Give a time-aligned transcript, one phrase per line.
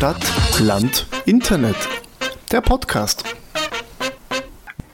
[0.00, 1.76] Stadt, Land, Internet.
[2.50, 3.22] Der Podcast.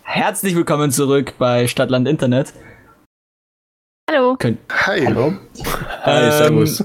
[0.03, 2.53] Herzlich willkommen zurück bei Stadtland Internet.
[4.11, 4.34] Hallo.
[4.37, 5.06] Könnt, Hi.
[5.06, 5.34] Hallo.
[6.03, 6.84] Hi, Ähm, servus.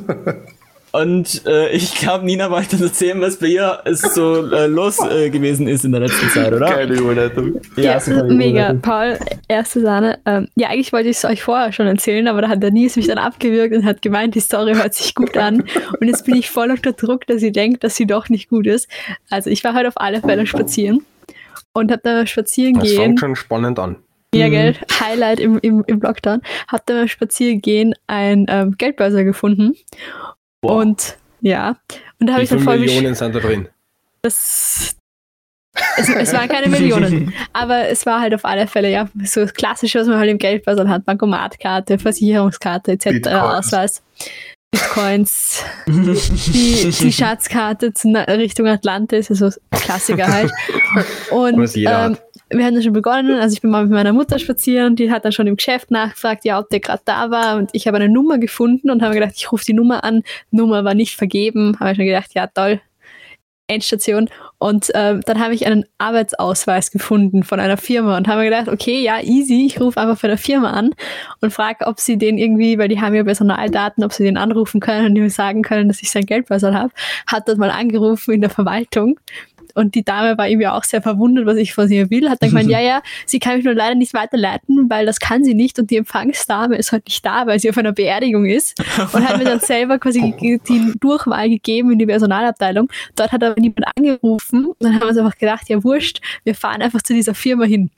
[0.92, 5.30] Und äh, ich glaube, Nina wollte uns erzählen, was bei ihr so äh, los äh,
[5.30, 6.68] gewesen ist in der letzten Zeit, oder?
[6.68, 7.62] Geile Überleitung.
[7.76, 8.74] Ja, super, mega.
[8.82, 9.18] Paul,
[9.48, 10.20] erste Sahne.
[10.26, 12.96] Ähm, ja, eigentlich wollte ich es euch vorher schon erzählen, aber da hat der Nils
[12.96, 15.64] mich dann abgewürgt und hat gemeint, die Story hört sich gut an.
[16.00, 18.68] Und jetzt bin ich voll unter Druck, dass sie denkt, dass sie doch nicht gut
[18.68, 18.88] ist.
[19.30, 21.06] Also ich war heute auf alle Fälle spazieren
[21.74, 22.98] und hab da spazieren Das gehen.
[22.98, 23.96] fängt schon spannend an.
[24.34, 24.76] Ja, gell?
[25.00, 26.42] Highlight im, im, im Lockdown.
[26.70, 29.74] Hab da beim Spaziergehen ein ähm, Geldbörser gefunden.
[30.62, 31.76] Und ja,
[32.20, 33.68] und da habe ich dann voll Millionen sind da drin?
[34.22, 34.96] Das.
[35.96, 39.54] Es, es waren keine Millionen, aber es war halt auf alle Fälle, ja, so das
[39.54, 43.38] Klassische, was man halt im Geldbörse hat: Bankomatkarte, Versicherungskarte etc., Bitcoins.
[43.38, 44.04] Ausweis,
[44.70, 47.94] Bitcoins, die, die Schatzkarte
[48.30, 50.52] Richtung Atlantis, also Klassiker halt.
[51.32, 52.24] Und Was jeder ähm, hat.
[52.52, 55.32] Wir hatten schon begonnen, also ich bin mal mit meiner Mutter spazieren, die hat dann
[55.32, 57.58] schon im Geschäft nachgefragt, ja, ob der gerade da war.
[57.58, 60.84] Und ich habe eine Nummer gefunden und habe gedacht, ich rufe die Nummer an, Nummer
[60.84, 62.82] war nicht vergeben, habe ich schon gedacht, ja toll,
[63.72, 64.30] Endstation.
[64.58, 69.02] Und ähm, dann habe ich einen Arbeitsausweis gefunden von einer Firma und habe gedacht, okay,
[69.02, 70.92] ja, easy, ich rufe einfach bei der Firma an
[71.40, 74.80] und frage, ob sie den irgendwie, weil die haben ja Personaldaten, ob sie den anrufen
[74.82, 76.92] können und ihm sagen können, dass ich sein Geldbörsel habe.
[77.26, 79.20] Hat das mal angerufen in der Verwaltung
[79.76, 82.50] und die Dame war irgendwie auch sehr verwundert, was ich von ihr will, hat dann
[82.50, 85.80] gemeint, ja, ja, sie kann mich nur leider nicht weiterleiten, weil das kann sie nicht
[85.80, 88.80] und die Empfangsdame ist heute nicht da, weil sie auf einer Beerdigung ist
[89.14, 92.90] und hat mir dann selber quasi die Durchwahl gegeben in die Personalabteilung.
[93.16, 96.56] Dort hat aber niemand angerufen und dann haben wir uns einfach gedacht, ja wurscht, wir
[96.56, 97.90] fahren einfach zu dieser Firma hin.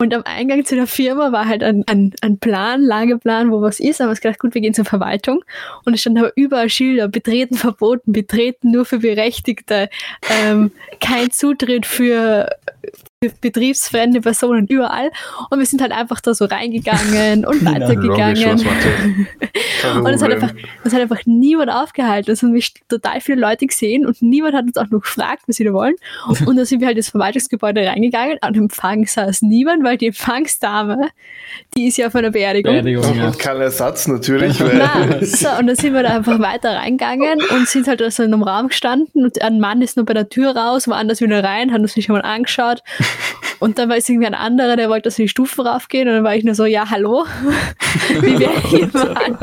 [0.00, 3.80] Und am Eingang zu der Firma war halt ein, ein, ein Plan, Lageplan, wo was
[3.80, 4.00] ist.
[4.00, 5.44] Wir uns gedacht, gut, wir gehen zur Verwaltung.
[5.84, 9.90] Und es standen aber überall Schilder, betreten verboten, betreten nur für Berechtigte,
[10.30, 12.48] ähm, kein Zutritt für
[13.42, 15.10] betriebsfremde Personen, überall.
[15.50, 18.66] Und wir sind halt einfach da so reingegangen und weitergegangen.
[19.96, 20.54] Und es hat einfach,
[20.84, 22.30] es hat einfach niemand aufgehalten.
[22.30, 25.56] Es haben mich total viele Leute gesehen und niemand hat uns auch noch gefragt, was
[25.56, 25.96] sie da wollen.
[26.46, 28.38] Und dann sind wir halt ins Verwaltungsgebäude reingegangen.
[28.40, 31.10] Am Empfang saß niemand, weil die Empfangsdame,
[31.76, 32.72] die ist ja auf einer Beerdigung.
[32.72, 33.26] Beerdigung, ja.
[33.26, 37.38] Und kein Ersatz natürlich, weil Nein, so, und dann sind wir da einfach weiter reingegangen
[37.50, 40.30] und sind halt so in einem Raum gestanden und ein Mann ist nur bei der
[40.30, 42.82] Tür raus, woanders wieder rein, hat uns nicht einmal angeschaut.
[43.60, 46.14] Und dann war es irgendwie ein anderer, der wollte, dass wir die Stufen raufgehen und
[46.14, 47.26] dann war ich nur so, ja, hallo,
[48.20, 49.38] wie wir hier waren.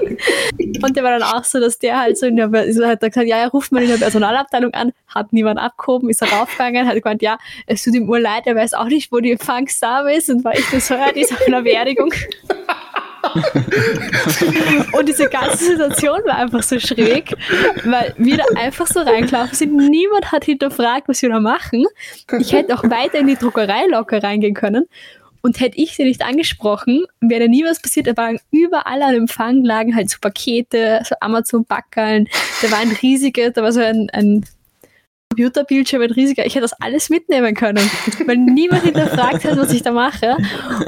[0.83, 3.09] Und der war dann auch so, dass der halt so in der, so hat er
[3.09, 6.87] gesagt, ja, er ruft mal in der Personalabteilung an, hat niemand abgehoben, ist er raufgegangen,
[6.87, 10.31] hat gemeint, ja, es tut ihm urleid, er weiß auch nicht, wo die Empfangsdame ist
[10.31, 12.11] und war ich nur so, ja, die ist auf einer Beerdigung.
[14.93, 17.33] Und diese ganze Situation war einfach so schräg,
[17.83, 19.75] weil wir da einfach so reingelaufen sind.
[19.75, 21.85] Niemand hat hinterfragt, was wir da machen.
[22.39, 24.85] Ich hätte auch weiter in die Druckerei locker reingehen können.
[25.41, 28.07] Und hätte ich sie nicht angesprochen, wäre nie was passiert.
[28.07, 32.27] Da waren überall am Empfang lagen halt so Pakete, so Amazon-Backerln.
[32.61, 34.43] Da war ein riesiger, da war so ein, ein
[35.37, 36.47] Computerbildschirm, ein riesiger.
[36.47, 37.87] Ich hätte das alles mitnehmen können,
[38.25, 40.35] weil niemand hinterfragt hat, was ich da mache.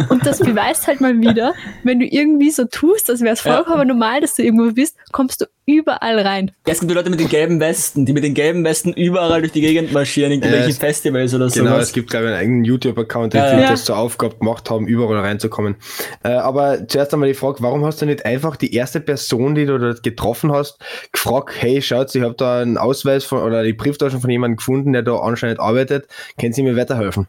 [0.10, 3.88] Und das beweist halt mal wieder, wenn du irgendwie so tust, als wäre es vollkommen
[3.88, 6.52] normal, dass du irgendwo bist, kommst du überall rein.
[6.66, 9.40] Ja, es gibt die Leute mit den gelben Westen, die mit den gelben Westen überall
[9.42, 11.88] durch die Gegend marschieren, in irgendwelchen es- Festivals oder Genau, sowas.
[11.88, 13.70] es gibt, glaube ich, einen eigenen YouTube-Account, die Ja, sich ja.
[13.70, 15.76] das zur Aufgabe gemacht haben, überall reinzukommen.
[16.24, 19.66] Äh, aber zuerst einmal die Frage, warum hast du nicht einfach die erste Person, die
[19.66, 20.80] du dort getroffen hast,
[21.12, 24.94] gefragt, hey, schaut, ich habe da einen Ausweis von, oder die Brieftasche von jemandem gefunden,
[24.94, 26.08] der da anscheinend arbeitet,
[26.40, 27.28] können Sie mir weiterhelfen?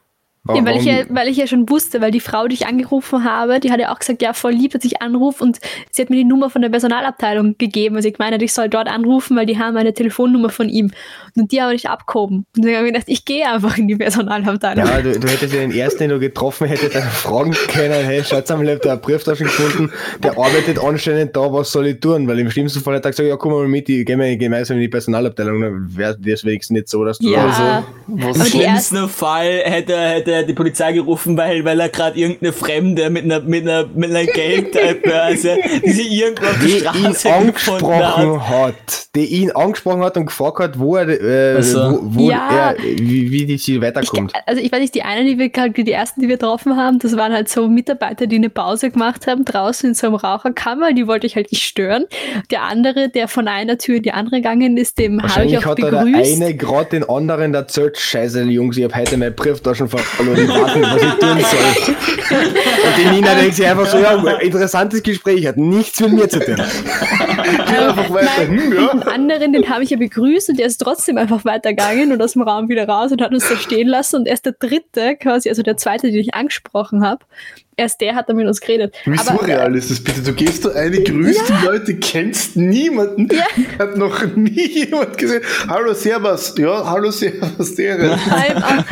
[0.48, 2.66] Ja, weil, ich ja, Warum- weil ich ja schon wusste, weil die Frau, die ich
[2.66, 5.58] angerufen habe, die hat ja auch gesagt, ja, voll lieb, dass ich anrufe und
[5.90, 7.96] sie hat mir die Nummer von der Personalabteilung gegeben.
[7.96, 10.92] Also ich meine, ich soll dort anrufen, weil die haben eine Telefonnummer von ihm.
[11.36, 12.46] Und die haben nicht abgehoben.
[12.56, 14.86] Und dann habe ich gedacht, ich gehe einfach in die Personalabteilung.
[14.86, 18.24] Ja, du, du hättest ja den ersten, den du getroffen hättest, dann fragen können, hey,
[18.24, 19.92] schaut mal, ich hab da eine Brieftasche gefunden,
[20.22, 22.26] der arbeitet anscheinend da, was soll ich tun?
[22.26, 24.76] Weil im schlimmsten Fall hat er gesagt, ja, komm mal mit, ich gehen wir gemeinsam
[24.78, 27.46] in die Personalabteilung, dann wäre das wenigstens nicht so, dass du Ja.
[27.46, 31.88] da Im Aber die schlimmsten Fall hätte, hätte er die Polizei gerufen, weil, weil er
[31.88, 36.66] gerade irgendeine Fremde mit einer, mit einer, mit einer Geldbörse, die sie irgendwo auf der
[36.68, 38.16] die ihn Straße gefunden hat.
[38.16, 41.78] angesprochen hat, die ihn angesprochen hat und gefragt hat, wo er, äh, Ach so.
[41.78, 42.74] wo, wo Ja.
[42.74, 44.32] er, wie, wie die sie Ich, weiterkommt.
[44.46, 47.16] also ich weiß nicht, die einen, die wir die ersten, die wir getroffen haben, das
[47.16, 51.06] waren halt so Mitarbeiter, die eine Pause gemacht haben draußen in so einem Raucherkammer, die
[51.06, 52.04] wollte ich halt nicht stören.
[52.50, 55.58] Der andere, der von einer Tür in die andere gegangen ist, dem habe ich Wahrscheinlich
[55.58, 56.42] auch hat da der begrüßt.
[56.42, 59.88] eine gerade den anderen erzählt, scheiße Jungs, ich hab heute meine Brieftaschen
[60.24, 62.46] verloren, ich weiß nicht, was ich tun soll.
[62.86, 66.40] Und die Nina denkt sich einfach so, ja, interessantes Gespräch, hat nichts mit mir zu
[66.40, 66.60] tun.
[66.60, 68.92] einfach weiter Nein, hin, ja.
[68.92, 72.32] Den anderen, den habe ich ja begrüßt und der ist trotzdem einfach weitergegangen und aus
[72.32, 74.16] dem Raum wieder raus und hat uns da stehen lassen.
[74.16, 77.24] Und erst der dritte, quasi, also der zweite, den ich angesprochen habe,
[77.80, 78.94] erst der hat dann mit uns geredet.
[79.04, 80.20] Wie Aber- surreal ist das bitte?
[80.22, 83.44] Du gehst da eine, grüßt die Leute, kennst niemanden, Ja.
[83.78, 85.42] hat noch nie jemand gesehen.
[85.68, 86.54] Hallo, Servus.
[86.58, 87.98] Ja, hallo, Servus, der.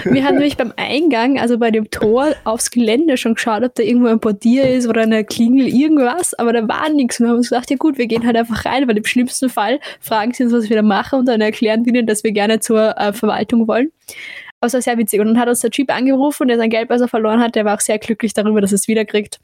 [0.04, 3.82] Wir haben nämlich beim Eingang, also bei dem Tor aufs Gelände schon geschaut, ob da
[3.82, 7.20] irgendwo ein Portier ist oder eine Klingel, irgendwas, aber da war nichts.
[7.20, 9.78] Wir haben uns gedacht, ja gut, wir gehen halt einfach rein, weil im schlimmsten Fall
[10.00, 12.60] fragen sie uns, was wir da machen und dann erklären die ihnen, dass wir gerne
[12.60, 13.92] zur äh, Verwaltung wollen.
[14.60, 15.20] Aber es war sehr witzig.
[15.20, 17.76] Und dann hat uns der Typ angerufen, der sein Geld, er verloren hat, der war
[17.76, 19.38] auch sehr glücklich darüber, dass er es wiederkriegt.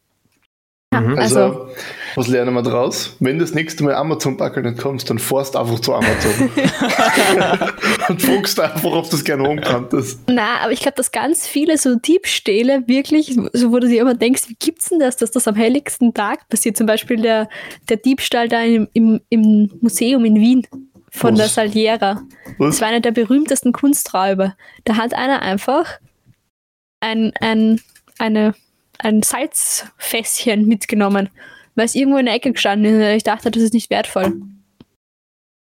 [0.93, 1.19] Ja, Mhm.
[1.19, 1.69] Also, also,
[2.15, 3.17] was lernen wir draus?
[3.21, 6.51] Wenn du das nächste Mal Amazon-Packel nicht kommst, dann fährst einfach zu Amazon.
[8.09, 10.21] und fragst einfach, ob du das gerne kannst.
[10.29, 14.15] na, aber ich glaube, dass ganz viele so Diebstähle wirklich, so wo du dir immer
[14.15, 16.77] denkst, wie gibt's denn das, dass das am helligsten Tag passiert?
[16.77, 17.49] Zum Beispiel der,
[17.89, 20.67] der Diebstahl da im, im, im Museum in Wien
[21.15, 21.55] von der Was?
[21.55, 22.23] Saliera.
[22.59, 22.75] Was?
[22.75, 24.57] Das war einer der berühmtesten Kunsträuber.
[24.85, 26.01] Da hat einer einfach
[27.01, 27.81] ein, ein,
[28.19, 28.55] eine,
[28.99, 31.31] ein Salzfässchen mitgenommen,
[31.77, 33.17] weil es irgendwo in der Ecke gestanden ist.
[33.17, 34.33] Ich dachte, das ist nicht wertvoll.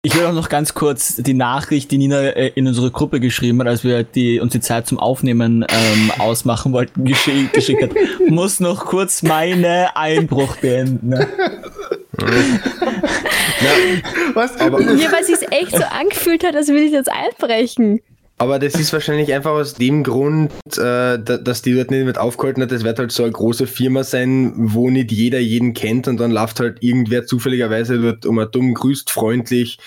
[0.03, 3.59] Ich will auch noch ganz kurz die Nachricht, die Nina äh, in unsere Gruppe geschrieben
[3.61, 7.91] hat, als wir die, uns die Zeit zum Aufnehmen ähm, ausmachen wollten, geschi geschickt hat.
[8.29, 11.15] Muss noch kurz meine Einbruch beenden.
[12.25, 12.35] ne?
[14.35, 14.59] Was?
[14.61, 18.01] Aber- Ja, weil es sich echt so angefühlt hat, als würde ich jetzt einbrechen.
[18.37, 20.81] Aber das ist wahrscheinlich einfach aus dem Grund, äh,
[21.19, 22.73] da- dass die dort nicht mit aufgehalten hat.
[22.73, 26.33] Das wird halt so eine große Firma sein, wo nicht jeder jeden kennt und dann
[26.33, 29.79] läuft halt irgendwer zufälligerweise dort um ein dumm, grüßt freundlich.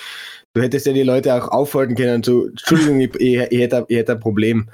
[0.53, 2.23] Du hättest ja die Leute auch aufhalten können.
[2.23, 4.69] So, Entschuldigung, ich, ich, ich, hätte, ich hätte ein Problem.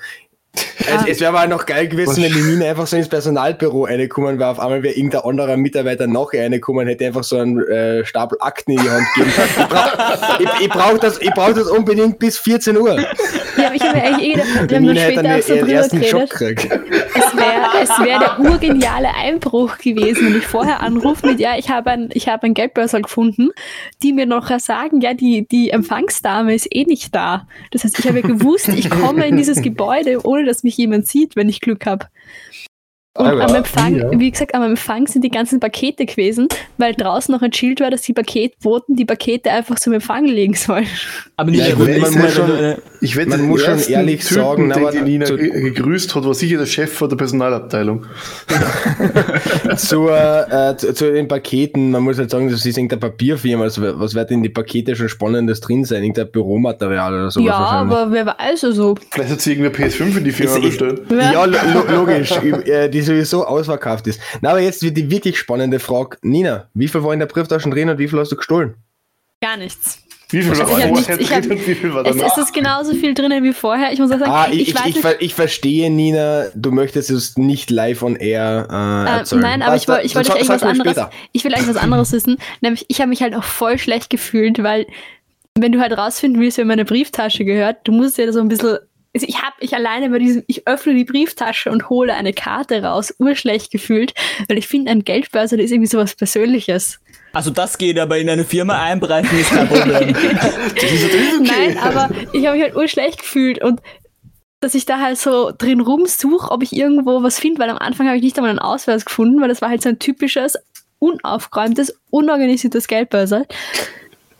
[0.56, 4.38] Es, es wäre aber noch geil gewesen, wenn die Nina einfach so ins Personalbüro reingekommen
[4.38, 4.50] wäre.
[4.50, 8.74] Auf einmal wäre irgendein anderer Mitarbeiter nachher reingekommen, hätte einfach so einen äh, Stapel Akten
[8.74, 9.34] in die Hand gegeben.
[10.60, 13.00] Ich brauche brauch das, ich brauch das unbedingt bis 14 Uhr.
[13.58, 15.56] Ja, aber ich habe eigentlich eh gedacht, wir haben Nina hätte später dann auch so
[15.56, 16.72] drüber ersten Schock geredet.
[17.16, 21.92] Es wäre wär der urgeniale Einbruch gewesen, wenn ich vorher anrufe mit, ja, ich habe
[21.92, 23.52] ein, ich habe ein Geldbörsel gefunden,
[24.02, 27.48] die mir noch sagen, ja, die, die Empfangsdame ist eh nicht da.
[27.72, 31.08] Das heißt, ich habe ja gewusst, ich komme in dieses Gebäude, ohne dass mich jemand
[31.08, 32.08] sieht, wenn ich Glück habe.
[33.16, 34.20] Und Aber am Empfang, ja.
[34.20, 36.48] wie gesagt, am Empfang sind die ganzen Pakete gewesen,
[36.80, 40.56] weil draußen noch ein Schild war, dass die Paketboten die Pakete einfach zum Empfang legen
[40.56, 40.88] sollen.
[41.38, 44.36] Aber Nina, Ja, gut, man muss schon- äh, Ich wette, Man muss schon ehrlich Typen,
[44.36, 47.16] sagen, den aber die Nina zu- ge- gegrüßt hat, war sicher der Chef von der
[47.18, 48.04] Personalabteilung.
[49.78, 50.12] Zur,
[50.52, 53.64] äh, zu, zu den Paketen, man muss halt sagen, das ist irgendeine Papierfirma.
[53.66, 56.02] Also was wird in die Pakete schon Spannendes drin sein?
[56.04, 58.96] Irgendein Büromaterial oder sowas ja, aber wer weiß, also.
[59.12, 61.02] Vielleicht hat sie irgendeine PS5 in die Firma bestellt.
[61.12, 62.32] Ja, lo lo logisch,
[62.66, 64.20] äh, die sowieso ausverkauft ist.
[64.42, 66.18] Na, aber jetzt wird die wirklich spannende Frage.
[66.22, 68.76] Nina, wie viel war in der Brieftasche drin und wie viel hast du gestohlen?
[69.42, 70.00] Gar nichts.
[70.30, 72.32] Wie viel war Also vorher nichts- ich hab- drin und wie viel war Es, danach?
[72.38, 73.92] es ist genauso viel drinnen wie vorher.
[73.94, 76.72] Ich muss auch sagen, Ah, ich, ich, ich, weiß ich, ver ich verstehe, Nina, du
[76.72, 78.74] möchtest es nicht live on air äh,
[79.14, 79.42] Äh, erzählen.
[79.42, 80.92] nein, aber woll- ich wollte eigentlich was anderes.
[80.94, 81.10] später.
[81.34, 82.38] Ich will eigentlich was anderes wissen.
[82.62, 84.88] Nämlich, ich habe mich halt auch voll schlecht gefühlt, weil
[85.56, 88.80] wenn du halt rausfinden willst, wer meine Brieftasche gehört, du musst ja so ein bisschen.
[89.14, 92.82] Also ich habe mich alleine bei diesem, ich öffne die Brieftasche und hole eine Karte
[92.82, 94.14] raus, urschlecht gefühlt,
[94.48, 97.00] weil ich finde, ein Geldbörse ist irgendwie sowas Persönliches.
[97.32, 100.16] also das geht, aber in eine Firma einbrechen ist kein Problem.
[100.76, 101.76] Das ist natürlich okay.
[101.76, 103.82] Nein, aber ich habe mich halt urschlecht gefühlt und
[104.64, 108.08] dass ich da halt so drin rumsuche, ob ich irgendwo was finde, weil am Anfang
[108.08, 110.58] habe ich nicht einmal einen Ausweis gefunden, weil das war halt so ein typisches,
[111.00, 113.46] unaufgeräumtes, unorganisiertes Geldbörsel.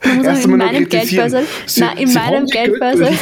[0.04, 2.44] Man muss Erst in meinem Sie- na, in Sie meinem.
[2.44, 3.18] Was eigentlich?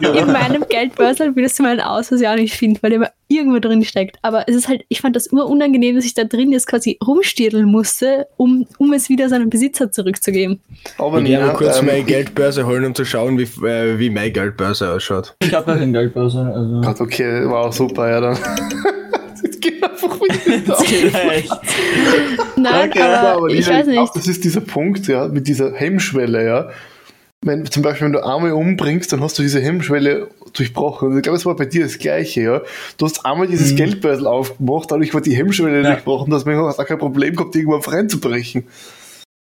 [0.20, 3.58] in meinem Geldbörsel würdest du meinen Ausweis ja auch nicht finden, weil der immer irgendwo
[3.58, 4.16] drin steckt.
[4.22, 7.66] Aber es ist halt, ich fand das urunangenehm, dass ich da drin jetzt quasi rumstierdeln
[7.66, 10.60] musste, um, um es wieder seinem Besitzer zurückzugeben.
[10.98, 14.30] Aber Ich mal kurz ähm, meine Geldbörse holen, um zu schauen, wie, äh, wie meine
[14.30, 15.34] Geldbörse ausschaut.
[15.42, 16.40] Ich habe ja kein Geldbörse.
[16.54, 16.80] Also.
[16.80, 18.38] Gott, okay, war auch super, ja dann.
[20.02, 20.84] Einfach auf.
[20.86, 21.50] Vielleicht.
[22.56, 24.16] Nein, Okay, aber, Nina, ich weiß nicht.
[24.16, 26.68] Das ist dieser Punkt, ja, mit dieser Hemmschwelle, ja.
[27.42, 31.08] Wenn, zum Beispiel, wenn du Arme umbringst, dann hast du diese Hemmschwelle durchbrochen.
[31.10, 32.62] Und ich glaube, es war bei dir das Gleiche, ja.
[32.96, 33.76] Du hast einmal dieses Mhm.
[33.76, 35.90] Geldbörsel aufgemacht, dadurch war die Hemmschwelle Ja.
[35.90, 38.64] durchbrochen, hast du auch kein Problem gehabt, irgendwo auf reinzubrechen.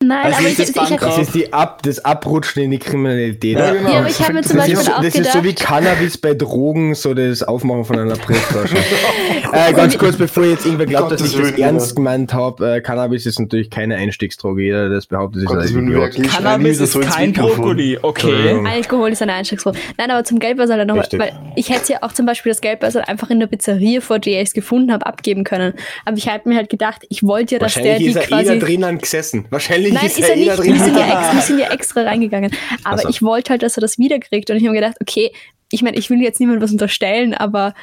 [0.02, 2.70] Nein, Also aber nicht ich, das ich, ich, Das ist die Ab, das Abrutschen in
[2.70, 3.58] die Kriminalität.
[3.58, 3.90] Ja, genau.
[3.90, 5.66] ja, aber ich habe mir zum Das Beispiel ist, auch das ist so wie gedacht,
[5.66, 8.76] Cannabis bei Drogen, so das Aufmachen von einer Brieftasche.
[9.52, 12.76] äh, ganz kurz, bevor jetzt irgendwer glaubt, dass ich Gottes das Willen, ernst gemeint habe,
[12.76, 14.62] äh, Cannabis ist natürlich keine Einstiegsdroge.
[14.62, 16.18] Jeder, der das behauptet, ist Gottes ein Idiot.
[16.18, 17.56] Ich Cannabis ist kein Mikrofon.
[17.56, 18.60] Brokkoli, okay.
[18.64, 19.78] Alkohol ist eine Einstiegsdroge.
[19.98, 23.30] Nein, aber zum Geldbörsel nochmal, weil ich hätte ja auch zum Beispiel das Geldbörsel einfach
[23.30, 25.74] in der Pizzeria, vor der ich es gefunden habe, abgeben können.
[26.04, 28.22] Aber ich habe mir halt gedacht, ich wollte ja, dass der Wahrscheinlich die ist er
[28.22, 28.58] eh quasi...
[28.58, 29.44] da drinnen gesessen.
[29.50, 30.62] Wahrscheinlich Nein, ist, ist er eh nicht.
[30.62, 32.50] Wir sind, ja extra, wir sind ja extra reingegangen.
[32.84, 33.08] Aber so.
[33.08, 34.50] ich wollte halt, dass er das wiederkriegt.
[34.50, 35.32] Und ich habe mir gedacht, okay,
[35.70, 37.74] ich meine, ich will jetzt niemandem was unterstellen, aber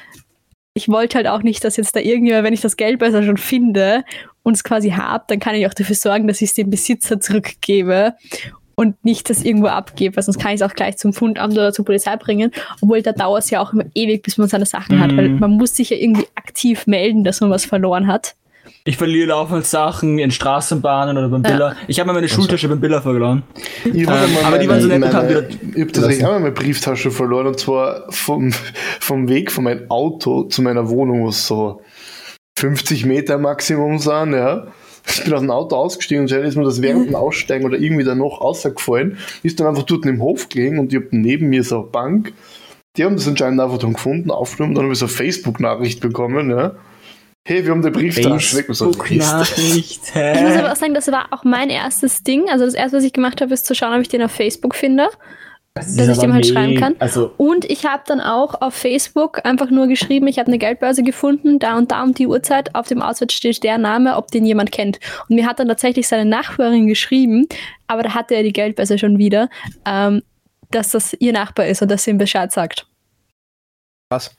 [0.73, 4.03] ich wollte halt auch nicht, dass jetzt da irgendjemand, wenn ich das Geldbörser schon finde
[4.43, 7.19] und es quasi habe, dann kann ich auch dafür sorgen, dass ich es dem Besitzer
[7.19, 8.13] zurückgebe
[8.75, 11.73] und nicht das irgendwo abgebe, weil sonst kann ich es auch gleich zum Fundamt oder
[11.73, 12.51] zur Polizei bringen.
[12.81, 15.17] Obwohl da dauert es ja auch immer ewig, bis man seine Sachen hat, Mhm.
[15.17, 18.35] weil man muss sich ja irgendwie aktiv melden, dass man was verloren hat.
[18.83, 21.75] Ich verliere laufend Sachen in Straßenbahnen oder beim Biller.
[21.87, 23.43] Ich habe mal meine Schultasche beim Biller verloren.
[23.85, 26.23] Ich habe Ähm, aber die waren so nett und haben meine, wieder ich habe tatsächlich
[26.23, 28.51] meine Brieftasche verloren und zwar vom,
[28.99, 31.81] vom Weg von meinem Auto zu meiner Wohnung, was so
[32.57, 34.67] 50 Meter Maximum sind, ja.
[35.07, 37.77] Ich bin aus dem Auto ausgestiegen und schnell ist mir das während dem Aussteigen oder
[37.77, 39.17] irgendwie dann noch ausgefallen.
[39.43, 42.33] Ist dann einfach dort im Hof gelegen und ich habe neben mir so eine Bank.
[42.97, 46.49] Die haben das anscheinend einfach dann gefunden, aufgenommen, dann habe ich so eine Facebook-Nachricht bekommen,
[46.49, 46.75] ja.
[47.49, 48.67] Hey, wir haben die Brieftasche weg.
[48.69, 50.01] So, Facebook-Nachricht.
[50.15, 52.47] Ich muss aber auch sagen, das war auch mein erstes Ding.
[52.47, 54.75] Also das erste, was ich gemacht habe, ist zu schauen, ob ich den auf Facebook
[54.75, 55.07] finde.
[55.73, 56.95] Das dass ich dem halt schreiben kann.
[56.99, 61.01] Also, Und ich habe dann auch auf Facebook einfach nur geschrieben, ich habe eine Geldbörse
[61.01, 62.75] gefunden, da und da um die Uhrzeit.
[62.75, 64.99] Auf dem Ausweis steht der Name, ob den jemand kennt.
[65.27, 67.47] Und mir hat dann tatsächlich seine Nachbarin geschrieben,
[67.87, 69.49] aber da hatte er die Geldbörse schon wieder,
[69.87, 70.21] ähm,
[70.69, 72.85] dass das ihr Nachbar ist und dass sie ihm Bescheid sagt.
[74.11, 74.31] Was?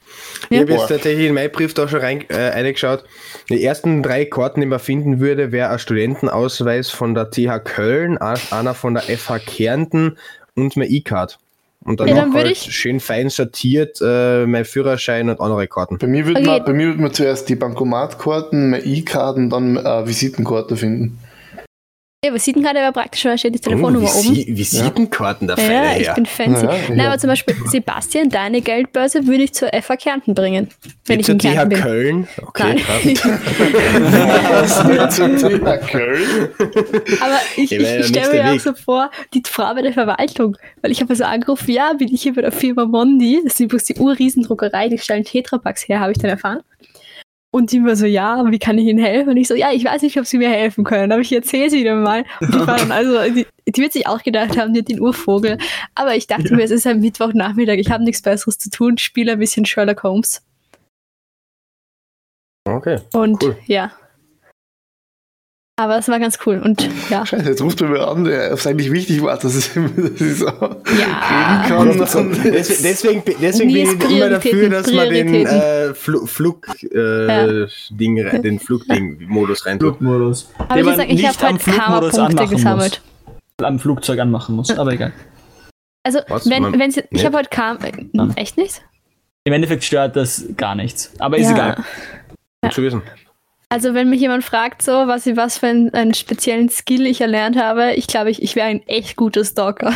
[0.51, 0.57] Ja.
[0.57, 3.05] Ich habe jetzt tatsächlich in meine Brieftasche rein, äh, reingeschaut.
[3.51, 8.19] Die ersten drei Karten, die man finden würde, wäre ein Studentenausweis von der TH Köln,
[8.19, 10.19] einer von der FH Kärnten
[10.57, 11.39] und mein E-Card.
[11.85, 15.99] Und Ja, danach dann halt ich- schön fein sortiert äh, mein Führerschein und andere Karten.
[15.99, 16.49] Bei mir würde Okay.
[16.51, 21.21] man, bei mir würd man zuerst die Bankomatkarten, meine E-Karten, dann äh, Visitenkarte finden.
[22.23, 24.37] Ja, Visitenkarte wäre praktisch, weil da steht die Telefonnummer oh, oben.
[24.37, 26.15] Visi Visitenkarten der Ja, Feine ich her.
[26.15, 26.67] bin fancy.
[26.67, 27.07] Ja, ja, Nein, ja.
[27.07, 30.69] aber zum Beispiel, Sebastian, deine Geldbörse würde ich zur FH Kärnten bringen,
[31.07, 31.81] wenn Mit ich in zur TH Kärnten bin.
[31.83, 32.29] Köln.
[32.47, 33.15] Okay, Nein.
[33.15, 33.23] TH
[35.91, 36.49] Köln?
[37.23, 40.59] Aber ich, Ja, ich, ich stelle mir auch so vor, die Frau bei der Verwaltung,
[40.83, 43.61] weil ich habe so angerufen, ja, bin ich hier bei der Firma Mondi, das ist
[43.61, 46.61] übrigens die Urriesendruckerei, die stellen Tetrapacks her, habe ich dann erfahren.
[47.53, 49.31] Und die war so, ja, wie kann ich Ihnen helfen?
[49.31, 51.67] Und ich so, ja, ich weiß nicht, ob Sie mir helfen können, aber ich erzähle
[51.67, 52.25] es Ihnen mal.
[52.41, 55.01] Und die war dann also, die, die wird sich auch gedacht haben, die hat den
[55.01, 55.59] Urvogel.
[55.97, 59.33] Aber ich dachte mir, es ist ein Mittwochnachmittag, ich habe nichts Besseres zu tun, spiele
[59.33, 60.43] ein bisschen Sherlock Holmes.
[62.69, 63.01] Okay.
[63.15, 63.57] Und Cool.
[63.67, 63.91] ja.
[65.83, 66.61] Aber es war ganz cool.
[66.63, 67.25] Und ja.
[67.25, 70.37] Scheiße, jetzt ruft er mir an, der es eigentlich wichtig war, dass ich, dass ich
[70.39, 71.65] so Ja.
[71.71, 72.43] reden kann.
[72.45, 77.63] Deswegen deswegen, deswegen bin ich immer dafür, Prioritäten, dass man den äh, Flu Flug, äh,
[77.63, 77.67] Ja.
[77.91, 79.97] Ding, den Flugding-Modus rein tut.
[79.97, 80.51] Flugmodus.
[80.69, 83.01] Aber ich sag, ich habe halt Flugmodus Karma-Punkte gesammelt.
[83.59, 83.67] Muss.
[83.67, 85.13] Am Flugzeug anmachen muss, aber egal.
[86.03, 86.49] Also, Was?
[86.49, 87.87] wenn, Man- wenn sie, ich habe halt Karma.
[87.87, 87.93] Äh,
[88.37, 88.83] echt nicht?
[89.45, 91.13] Im Endeffekt stört das gar nichts.
[91.19, 91.53] Aber ist Ja.
[91.55, 91.85] egal.
[92.63, 93.03] Gut zu wissen.
[93.73, 97.21] Also, wenn mich jemand fragt, so, was, ich- was für einen, einen speziellen Skill ich
[97.21, 99.93] erlernt habe, ich glaube, ich, ich wäre ein echt guter Stalker.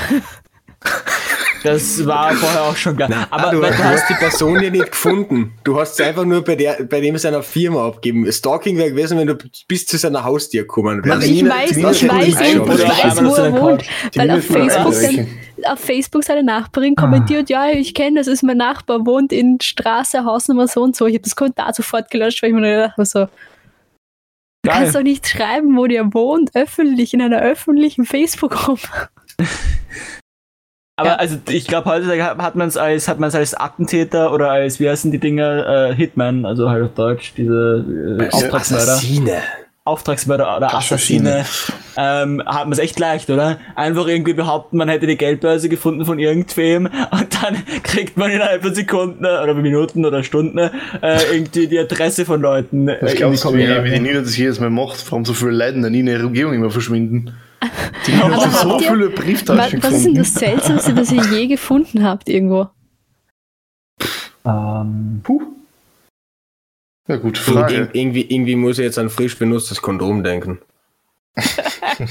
[1.63, 3.27] Das war vorher auch schon klar.
[3.31, 5.55] Aber aber du, du hast die Person ja nicht gefunden.
[5.65, 8.31] Du hast sie einfach nur bei, der, bei dem seiner Firma abgegeben.
[8.31, 11.25] Stalking wäre gewesen, wenn du bis zu seiner Haustür gekommen wärst.
[11.27, 13.83] Ich Nina- weiß, ich weiß, ich weiß, wo er wohnt.
[14.15, 18.59] Weil auf Facebook, dann, auf Facebook seine Nachbarin kommentiert, ja, ich kenne, das ist mein
[18.59, 21.07] Nachbar, wohnt in Straße, Hausnummer so und so.
[21.07, 23.27] Ich habe das Kommentar sofort gelöscht, weil ich mir nur gedacht habe, so,
[24.65, 24.79] du Geil.
[24.81, 28.89] kannst doch nicht schreiben, wo der wohnt, öffentlich, in einer öffentlichen Facebook-Gruppe.
[30.97, 31.15] Aber Ja.
[31.17, 34.79] also ich glaube heutzutage hat man es als hat man es als Attentäter oder als
[34.79, 37.85] wie heißen die Dinger äh, Hitman, also halt auf Deutsch diese
[38.21, 39.43] äh, Auftragsmörder, Assassine.
[39.87, 41.45] Auftragsmörder oder Assassine.
[41.99, 43.59] Ähm, hat man es echt leicht, oder?
[43.75, 48.63] Einfach irgendwie behaupten, man hätte die Geldbörse gefunden von irgendwem und dann kriegt man innerhalb
[48.63, 50.71] von Sekunden oder Minuten oder Stunden äh,
[51.33, 52.89] irgendwie die Adresse von Leuten.
[52.89, 53.85] Äh, du, wie, Kommentare.
[53.85, 55.05] wie die Nina das jedes Mal macht?
[55.11, 57.35] Warum so viele Leute in der Umgebung immer verschwinden?
[58.07, 60.17] Die schon so ihr- viele Was, Brieftaschen was ist denn gefunden.
[60.19, 62.69] das Seltsamste, das ihr je gefunden habt irgendwo?
[64.47, 65.41] Ähm, Puh.
[67.09, 67.89] Ja, gute Ir- Frage.
[67.93, 70.59] Irgendwie, irgendwie muss ich jetzt an frisch benutztes Kondom denken.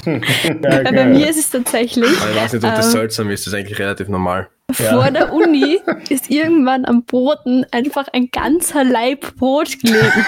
[0.04, 2.92] Weil bei mir ist es tatsächlich, Aber ich weiß nicht, ob das Ähm.
[2.92, 3.46] seltsam ist.
[3.46, 4.48] Das ist eigentlich relativ normal.
[4.72, 10.12] Vor der Uni ist irgendwann am Boden einfach ein ganzer Laib Brot gelegen.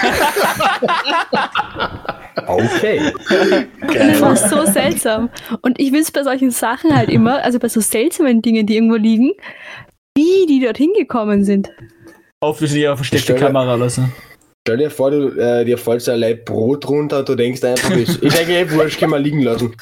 [2.45, 3.11] Okay.
[3.81, 5.29] Und das war so seltsam.
[5.61, 8.75] Und ich will es bei solchen Sachen halt immer, also bei so seltsamen Dingen, die
[8.75, 9.31] irgendwo liegen,
[10.15, 11.69] wie die dorthin gekommen sind.
[12.39, 14.03] Offensichtlich eine versteckte Kamera oder so.
[14.67, 17.63] Stell dir vor, du, äh, dir fällt so ein Leib Brot runter und du denkst
[17.63, 19.73] einfach, ist, ist eigentlich eh wurscht, kann man liegen lassen.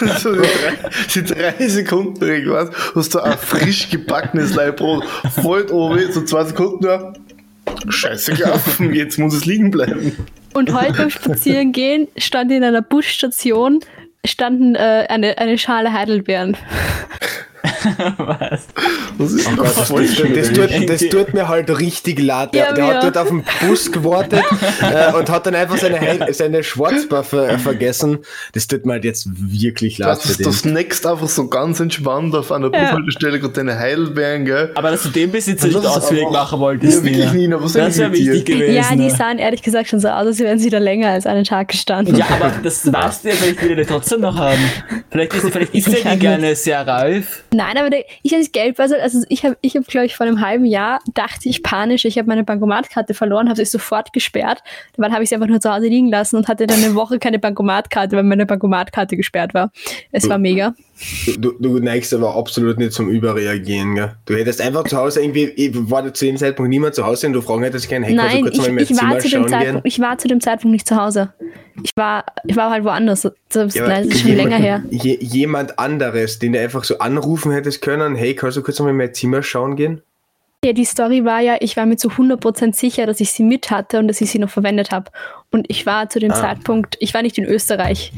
[0.20, 0.78] so die, drei,
[1.14, 5.04] die drei Sekunden irgendwas, hast du ein frisch gebackenes Leibbrot,
[5.42, 7.12] voll oben, so zwei Sekunden, ja,
[7.86, 10.16] scheiße gelaufen, jetzt muss es liegen bleiben.
[10.54, 13.80] Und heute beim Spazierengehen stand in einer Busstation
[14.24, 16.56] standen äh, eine, eine Schale Heidelbeeren.
[18.18, 18.66] Was?
[19.18, 22.54] Das ist Oh Gott, das, voll das, tut, das tut mir halt richtig leid.
[22.54, 24.42] Der, Ja, der hat dort auf den Bus gewartet
[24.80, 28.18] äh, und hat dann einfach seine, seine Schwarzbar ver vergessen.
[28.52, 32.52] Das tut mir halt jetzt wirklich leid Das das nächste einfach so ganz entspannt auf
[32.52, 32.84] einer Ja.
[32.90, 34.70] Bushaltestelle gerade deine Heidelbeeren, gell?
[34.74, 38.10] Aber dass du den Besitzer nicht aber- machen wolltest, Ja, wirklich, Nina, was Das wäre
[38.10, 38.32] mit dir?
[38.32, 38.74] wichtig gewesen.
[38.74, 39.10] ja, die ne?
[39.10, 42.16] sahen ehrlich gesagt schon so aus, als wären sie da länger als einen Tag gestanden.
[42.16, 44.58] Ja, aber das weißt du ja, vielleicht will er trotzdem noch haben.
[45.10, 47.44] Vielleicht ist, vielleicht ist er gerne sehr reif.
[47.56, 47.88] Nein, aber
[48.22, 51.48] ich als Geldbörse, also ich habe, ich hab, glaube ich, vor einem halben Jahr dachte
[51.48, 54.62] ich panisch, ich habe meine Bankomatkarte verloren, habe sie sofort gesperrt.
[54.96, 57.18] Dann habe ich sie einfach nur zu Hause liegen lassen und hatte dann eine Woche
[57.18, 59.70] keine Bankomatkarte, weil meine Bankomatkarte gesperrt war.
[60.12, 60.74] Es war mega.
[61.38, 63.94] Du, du neigst aber absolut nicht zum Überreagieren.
[63.94, 64.12] Gell?
[64.24, 67.32] Du hättest einfach zu Hause irgendwie, ich war zu dem Zeitpunkt niemand zu Hause und
[67.32, 69.48] du fragen hättest kannst du Nein, kurz ich, mal in mein ich, war zu dem?
[69.48, 71.32] Zeitpunkt, ich war zu dem Zeitpunkt nicht zu Hause.
[71.82, 73.28] Ich war, ich war halt woanders.
[73.50, 74.82] Das, Ja, aber nein, das ist schon jemand- länger her.
[74.90, 78.90] Je, jemand anderes, den du einfach so anrufen hättest können, hey, kannst du kurz mal
[78.90, 80.02] in mein Zimmer schauen gehen?
[80.64, 83.70] Ja, die Story war ja, ich war mir zu 100% sicher, dass ich sie mit
[83.70, 85.10] hatte und dass ich sie noch verwendet habe.
[85.52, 86.34] Und ich war zu dem Ah.
[86.34, 88.12] Zeitpunkt, ich war nicht in Österreich.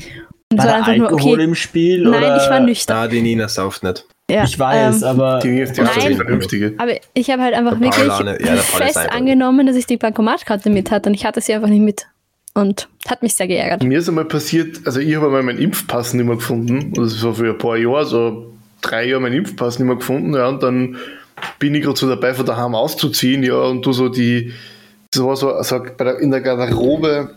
[0.51, 2.03] Und War da war einfach nur, Alkohol okay, im Spiel?
[2.05, 2.43] nein, oder?
[2.43, 2.97] ich war nüchtern.
[2.97, 4.07] Na, die Nina sauft nicht.
[4.31, 6.17] Ja, Ich weiß, ähm, aber Die ist die Nein.
[6.17, 6.75] vernünftige.
[6.79, 8.41] Aber ich habe halt einfach wirklich nicht.
[8.47, 11.69] Ja, fest einfach angenommen, dass ich die Bankomatkarte mit hatte und ich hatte sie einfach
[11.69, 12.07] nicht mit.
[12.55, 13.83] Und hat mich sehr geärgert.
[13.83, 16.93] Mir ist einmal passiert, also ich habe einmal meinen Impfpass nicht mehr gefunden.
[16.95, 20.35] Das war für ein paar Jahre, so drei Jahre meinen Impfpass nicht mehr gefunden.
[20.35, 20.97] Ja, und dann
[21.59, 23.43] bin ich gerade so dabei, von daheim auszuziehen.
[23.43, 24.53] Ja, und du so die,
[25.13, 27.35] das war so, so der, in der Garderobe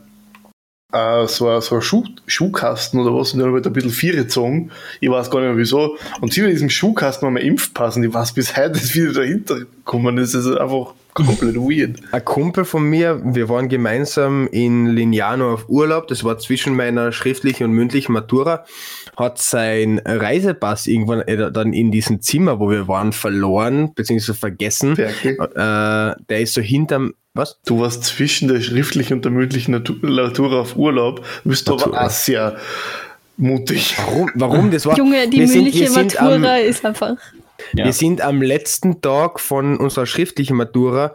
[0.93, 3.33] äh, so, ein- so ein Schuh, Schuhkasten oder was.
[3.33, 4.71] Und dann habe ich halt ein bisschen Viere gezogen.
[4.99, 5.97] Ich weiß gar nicht mehr wieso.
[6.19, 7.95] Und sie in diesem Schuhkasten war mein Impfpass.
[7.95, 10.33] Und ich weiß bis heute nicht, wie ich dahinter gekommen ist.
[10.35, 11.97] Das ist einfach komplett weird.
[12.11, 17.11] Ein Kumpel von mir, wir waren gemeinsam in Lignano auf Urlaub, das war zwischen meiner
[17.11, 18.65] schriftlichen und mündlichen Matura,
[19.17, 24.97] hat sein Reisepass irgendwann äh, dann in diesem Zimmer, wo wir waren, verloren, beziehungsweise vergessen.
[24.97, 27.59] Äh, der ist so hinterm, was?
[27.65, 32.09] Du warst zwischen der schriftlichen und der mündlichen Natu- Natur auf Urlaub, bist du aber
[32.09, 32.57] sehr
[33.37, 33.95] mutig.
[33.97, 34.31] Warum?
[34.35, 34.71] Warum?
[34.71, 37.15] Das war, Junge, die wir sind- mündliche sind am- Matura ist einfach.
[37.73, 37.85] Ja.
[37.85, 41.13] Wir sind am letzten Tag von unserer schriftlichen Matura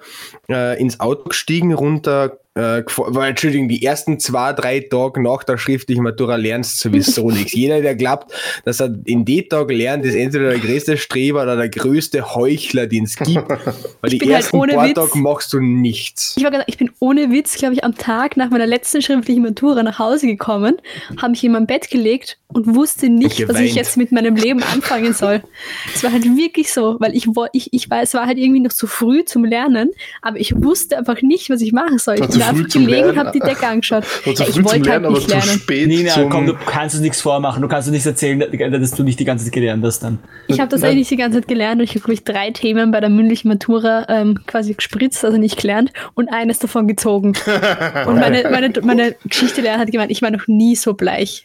[0.49, 5.59] äh, ins Auto gestiegen, runter, äh, weil, Entschuldigung, die ersten zwei, drei Tage nach der
[5.59, 7.53] schriftlichen Matura lernst du sowieso nichts.
[7.53, 8.33] Jeder, der glaubt,
[8.65, 12.87] dass er in den Tag lernt, ist entweder der größte Streber oder der größte Heuchler,
[12.87, 13.49] den es gibt.
[14.01, 16.35] Weil die bin halt ersten ohne paar Witz- Tage machst du nichts.
[16.37, 19.43] Ich war gesagt, ich bin ohne Witz, glaube ich, am Tag nach meiner letzten schriftlichen
[19.43, 20.77] Matura nach Hause gekommen,
[21.21, 24.63] habe mich in mein Bett gelegt und wusste nicht, was ich jetzt mit meinem Leben
[24.63, 25.43] anfangen soll.
[25.95, 28.73] Es war halt wirklich so, weil ich, ich, ich war, es war halt irgendwie noch
[28.73, 29.91] zu früh zum Lernen,
[30.23, 32.15] aber ich wusste einfach nicht, was ich machen soll.
[32.15, 33.29] Ich War bin zu früh einfach zum gelegen und Lernen.
[33.29, 34.05] habe die Decke angeschaut.
[34.25, 35.61] Ja, ich früh zum wollte Lernen, halt aber nicht zu lernen.
[35.61, 36.31] spät Nina, zum...
[36.31, 37.63] komm, du kannst uns nichts vormachen.
[37.63, 40.19] Du kannst uns nichts erzählen, dass du nicht die ganze Zeit gelernt hast dann.
[40.47, 40.93] Ich habe das Nein.
[40.93, 43.49] eigentlich die ganze Zeit gelernt und ich habe, glaube ich, drei Themen bei der mündlichen
[43.49, 47.35] Matura ähm, quasi gespritzt, also nicht gelernt, und eines davon gezogen.
[48.07, 51.45] Und meine, meine, meine Geschichtelehrerin hat gemeint, ich war noch nie so bleich.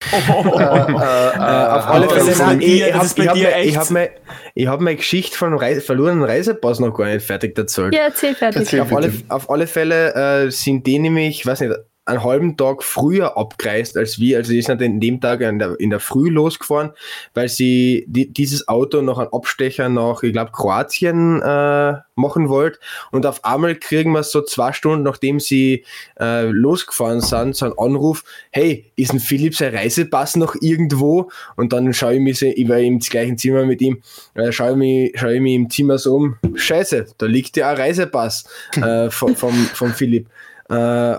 [0.00, 3.90] Äh, äh, Äh, auf alle Fälle, nein, ich, ich habe ich hab mir- ich hab
[3.90, 4.10] mir,
[4.54, 7.94] ich hab meine Geschichte von Reis verlorenen Reisepass noch gar nicht fertig erzählt.
[7.94, 8.60] Ja, erzähl fertig.
[8.62, 8.80] Erzähl.
[8.80, 11.74] Auf alle, auf alle Fälle äh, sind die nämlich, weiß nicht,
[12.08, 14.38] einen halben Tag früher abgereist als wir.
[14.38, 16.90] Also die sind in dem Tag in der, in der Früh losgefahren,
[17.34, 22.80] weil sie die, dieses Auto noch einen Abstecher nach, ich glaube, Kroatien äh, machen wollt.
[23.12, 25.84] Und auf einmal kriegen wir so zwei Stunden, nachdem sie
[26.18, 31.30] äh, losgefahren sind, so einen Anruf, hey, ist ein Philipp sein Reisepass noch irgendwo?
[31.56, 34.02] Und dann schaue ich mich, ich war im gleichen Zimmer mit ihm,
[34.34, 37.76] äh, schaue ich mich, ich mich im Zimmer so um, scheiße, da liegt ja ein
[37.76, 38.44] Reisepass
[38.76, 40.28] äh, vom, vom, vom Philipp.
[40.68, 41.16] Äh,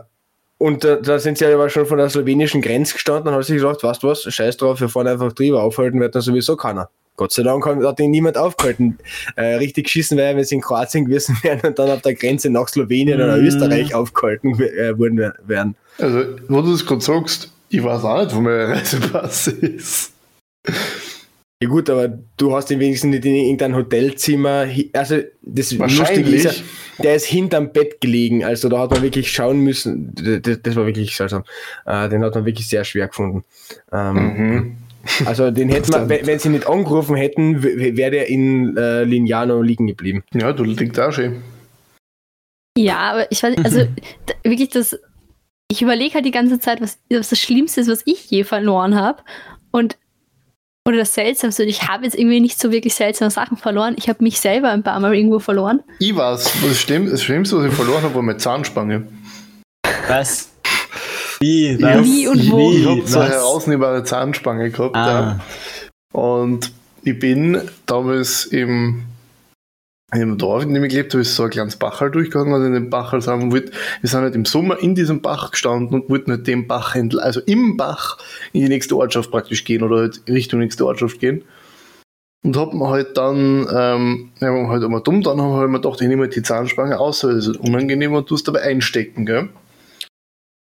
[0.59, 3.55] und da, da sind sie aber schon von der slowenischen Grenze gestanden und haben sich
[3.55, 6.89] gesagt, weißt du was, scheiß drauf, wir fahren einfach drüber, aufhalten wird dann sowieso keiner.
[7.15, 8.97] Gott sei Dank hat ihn niemand aufgehalten.
[9.35, 12.49] Äh, richtig geschissen wäre, wenn sie in Kroatien gewesen wären und dann auf der Grenze
[12.49, 13.45] nach Slowenien oder Mm.
[13.45, 15.75] Österreich aufgehalten äh, worden wär- wären.
[15.97, 20.13] Also, wo du das gerade sagst, ich weiß auch nicht, wo mein Reisepass ist.
[21.61, 24.65] Ja gut, aber du hast ihn wenigstens nicht in irgendein Hotelzimmer.
[24.93, 26.45] Also das Lustige Wahrscheinlich.
[26.45, 26.63] ist, ja,
[27.03, 28.45] der ist hinterm Bett gelegen.
[28.45, 30.15] Also da hat man wirklich schauen müssen.
[30.15, 31.43] D- d- Das war wirklich seltsam.
[31.85, 33.43] Äh, Den hat man wirklich sehr schwer gefunden.
[33.91, 34.77] Ähm, Mhm.
[35.25, 39.87] Also den hätten wir, wenn sie nicht angerufen hätten, wäre der in äh, Lignano liegen
[39.87, 40.23] geblieben.
[40.33, 41.41] Ja, du liegt da schön.
[42.77, 43.85] Ja, aber ich weiß nicht, also
[44.45, 44.97] wirklich das,
[45.69, 48.95] ich überlege halt die ganze Zeit, was, was das Schlimmste ist, was ich je verloren
[48.95, 49.23] habe.
[49.71, 49.97] Und
[50.87, 51.63] oder das Seltsamste.
[51.63, 53.95] Und ich habe jetzt irgendwie nicht so wirklich seltsame Sachen verloren.
[53.97, 55.81] Ich habe mich selber ein paar Mal irgendwo verloren.
[55.99, 59.07] Ich weiß, das, Schlimm, das Schlimmste, was ich verloren habe, war meine Zahnspange.
[60.07, 60.49] Was?
[61.39, 61.69] Wie?
[61.69, 62.03] Ich Was?
[62.03, 62.71] Wie und wo?
[62.71, 64.95] Ich habe so eine herausnehmbare Zahnspange gehabt.
[64.95, 65.07] Ah.
[65.07, 66.19] Ja.
[66.19, 66.71] Und
[67.03, 69.03] ich bin damals im,
[70.11, 72.53] einem Dorf, in dem ich gelebt habe, ist so ein kleines Bachal durchgegangen.
[72.53, 75.51] Also in dem Bachal sind wir, wollt- wir sind halt im Sommer in diesem Bach
[75.51, 78.17] gestanden und wollten halt den Bach also im Bach
[78.53, 81.43] in die nächste Ortschaft praktisch gehen oder halt Richtung nächste Ortschaft gehen.
[82.41, 85.69] Und hab mir halt dann, ähm, ja, wir halt einmal dumm, dann haben wir halt
[85.69, 88.61] mir gedacht, ich nehme halt die Zahnspange aus, weil das ist unangenehm und tust dabei
[88.61, 89.49] einstecken, gell.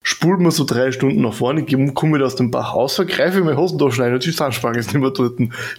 [0.06, 3.44] Spult mir so drei Stunden nach vorne, komme wieder aus dem Bach raus, greife in
[3.44, 5.34] meine Hosentaschen rein und die Zahnspange ist nicht mehr dort.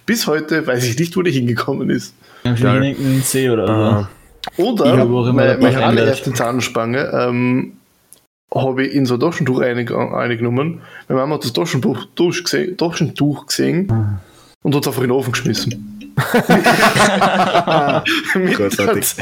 [0.05, 2.13] Bis heute weiß ich nicht, wo die hingekommen ist.
[2.45, 2.83] Ja, Geil.
[2.83, 4.09] irgendeinen See oder Ah.
[4.57, 7.73] Oder Ich hab auch immer meine, meine allererste Zahnspange ähm,
[8.53, 10.81] habe ich in so ein Taschentuch einig- eingenommen.
[11.07, 14.19] Meine Mama hat das Taschentuch, durchgesehen, Taschentuch gesehen Ah.
[14.61, 15.94] und hat es auf den Ofen geschmissen.
[18.33, 19.15] Großartig.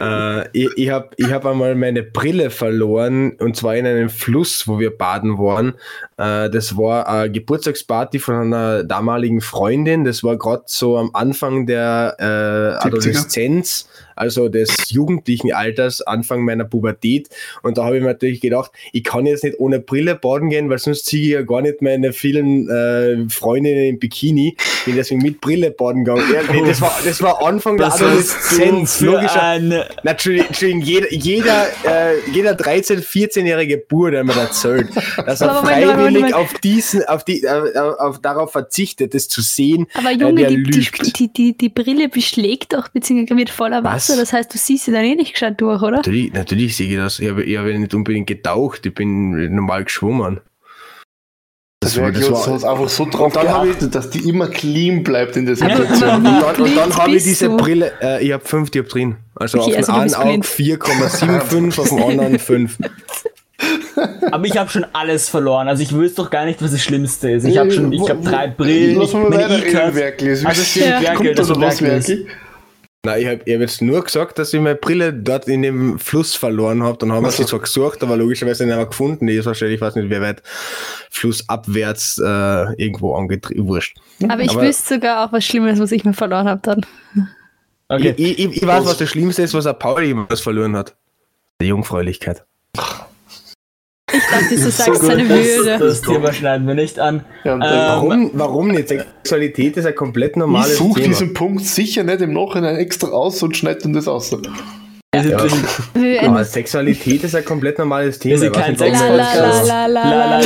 [0.00, 4.68] Äh, ich ich habe ich hab einmal meine Brille verloren und zwar in einem Fluss,
[4.68, 5.74] wo wir baden waren.
[6.16, 10.04] Äh, das war eine Geburtstagsparty von einer damaligen Freundin.
[10.04, 12.86] Das war gerade so am Anfang der äh, 70er?
[12.86, 13.88] Adoleszenz,
[14.20, 17.30] also des jugendlichen Alters, Anfang meiner Pubertät.
[17.62, 20.68] Und da habe ich mir natürlich gedacht, ich kann jetzt nicht ohne Brille baden gehen,
[20.68, 24.56] weil sonst ziehe ich ja gar nicht meine vielen äh, Freundinnen im Bikini.
[24.84, 26.24] Bin deswegen mit Brille baden gegangen.
[26.34, 29.00] Ja, nee, das, war, das war Anfang der hast du Adoleszenz.
[29.00, 29.68] Logischer, ein...
[29.68, 34.88] na, Entschuldigung, Entschuldigung, jeder, jeder, äh, jeder 13-, 14-jährige Bur, der mir erzählt,
[35.24, 40.10] dass er freiwillig auf diesen, auf die, äh, auf, darauf verzichtet, das zu sehen, Aber
[40.10, 41.18] äh, Junge, der die, die, lügt.
[41.18, 44.09] die, die, die Brille beschlägt doch, beziehungsweise wird voller Was?
[44.10, 44.20] Wasser.
[44.20, 45.98] Das heißt, du siehst sie dann eh nicht gescheit durch, oder?
[45.98, 47.18] Natürlich, natürlich sehe ich das.
[47.20, 50.40] Ich habe, ich habe nicht unbedingt getaucht, ich bin normal geschwommen.
[51.82, 54.10] Das wäre das klar, du hast einfach so drauf Und dann hab ich- geachtet, dass
[54.10, 56.16] die immer clean bleibt in der Situation.
[56.16, 57.56] Und dann, und dann habe ich diese du?
[57.56, 59.16] Brille, äh, ich habe fünf Dioptrien.
[59.34, 60.46] Also Okay, auf also dem einen Auge blind.
[60.46, 62.78] 4,75, auf dem anderen 5.
[64.30, 65.68] Aber ich habe schon alles verloren.
[65.68, 67.44] Also ich wüsste doch gar nicht, was das Schlimmste ist.
[67.44, 70.44] Ich habe schon, ich habe drei Brillen, mal meine weiter E-Cards.
[70.46, 71.00] Also stimmt, Ja.
[71.00, 72.26] Werkel, Kommt das da war noch was, Werkel.
[73.02, 76.34] Nein, ich habe hab jetzt nur gesagt, dass ich meine Brille dort in dem Fluss
[76.34, 76.98] verloren habe.
[76.98, 79.26] Dann haben wir sie zwar gesucht, aber logischerweise nicht mehr gefunden.
[79.26, 80.42] Die ist wahrscheinlich, ich weiß nicht, wie weit
[81.10, 83.66] flussabwärts äh, irgendwo angetrieben.
[83.66, 83.96] Wurscht.
[84.28, 86.84] Aber ich Aber- wüsste sogar auch was Schlimmes, was ich mir verloren habe dann.
[87.88, 88.14] Okay.
[88.18, 90.94] Ich, ich, ich weiß, was das Schlimmste ist, was ein Pauli jemals verloren hat.
[91.60, 92.44] Die Jungfräulichkeit.
[94.12, 95.78] Ich dachte, du sagst seine das, Würde.
[95.78, 97.24] das Thema schneiden wir nicht an.
[97.44, 98.88] Ja, Ähm, Warum, warum nicht?
[98.88, 101.08] Sexualität ist ein komplett ich normales suche Thema.
[101.08, 104.30] diesen Punkt sicher nicht im Nachhinein extra aus und schneide dann das aus.
[105.12, 106.22] Ja.
[106.22, 108.34] Aber Sexualität ist ein komplett normales Thema.
[108.34, 110.38] Wir sind kein das la, la la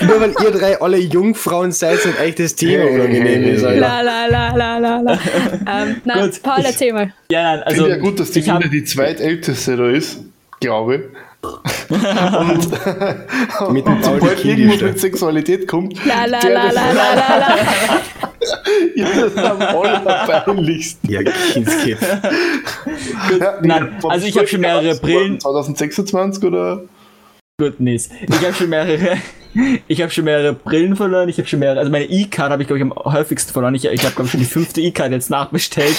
[0.00, 3.80] Nur weil, ihr, drei alle Jungfrauen seid, sind euch das Thema unangenehm ist, Alter.
[3.80, 5.12] la la la la la la.
[5.12, 6.42] Ähm, na, Gut.
[6.42, 7.12] Paul, erzähl mal.
[7.30, 10.20] ja, nein, Ich also finde ja gut, dass die Kinder die zweitälteste da ist,
[10.60, 11.02] glaube ich.
[11.44, 12.70] Und
[13.72, 17.56] Mit dem und sobald irgendwas mit Sexualität kommt, La la la la la la la.
[18.94, 21.10] Ja, das ist am allerpeinlichsten.
[21.10, 21.98] Ja, Kindskipp.
[23.40, 25.40] Ja, Nein, also ich hab schon mehrere Brillen.
[25.40, 26.84] 2026 oder?
[27.58, 28.10] Gut, Nis.
[28.28, 29.18] Ich habe schon mehrere.
[29.86, 31.28] Ich habe schon mehrere Brillen verloren.
[31.28, 31.78] Ich habe schon mehrere.
[31.78, 33.74] Also meine E-Card habe ich glaube ich am häufigsten verloren.
[33.74, 35.94] Ich, ich habe glaube ich schon die fünfte E-Card jetzt nachbestellt.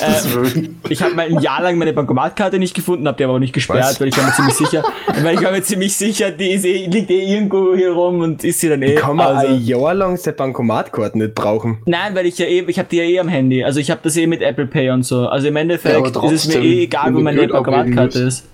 [0.00, 0.80] Äh, Willen.
[0.88, 3.52] ich habe mal ein Jahr lang meine Bankomatkarte nicht gefunden, habe die aber auch nicht
[3.52, 4.00] gesperrt, Was?
[4.00, 4.84] weil ich war mir ziemlich sicher,
[5.22, 8.44] weil ich war mir ziemlich sicher, die ist eh, liegt eh irgendwo hier rum und
[8.44, 8.96] ist sie dann eh.
[8.96, 11.78] Kann man also, ein Jahr lang seine Bankomatkarten nicht brauchen?
[11.86, 13.64] Nein, weil ich ja eh, ich habe die ja eh am Handy.
[13.64, 15.28] Also ich habe das eh mit Apple Pay und so.
[15.28, 18.46] Also im Ja, Endeffekt aber ist es mir eh egal, wo meine Bankomatkarte ist.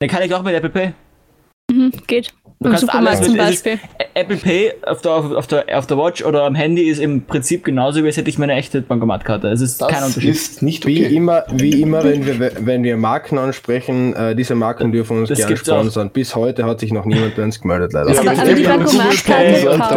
[0.00, 0.92] Dann kann ich auch mit Apple Pay.
[1.70, 2.32] Mhm, geht.
[2.62, 3.88] Du Im kannst alles Supermarkt zum mit, es ist, Beispiel.
[4.14, 7.64] Apple Pay auf der, auf, der, auf der Watch oder am Handy ist im Prinzip
[7.64, 9.48] genauso, wie als hätte ich meine echte Bankomatkarte.
[9.48, 10.30] Es ist kein Das Unterschied.
[10.30, 11.14] ist nicht Wie okay.
[11.14, 15.38] immer, wie immer, wenn wir, wenn wir Marken ansprechen, äh, diese Marken dürfen uns Das
[15.38, 15.78] gerne gibt's auch.
[15.80, 16.10] sponsern.
[16.10, 18.10] Bis heute hat sich noch niemand bei uns gemeldet, leider.
[18.10, 19.78] Es Aber- gibt aber die Bankomatkarte, Paul.
[19.78, 19.90] braucht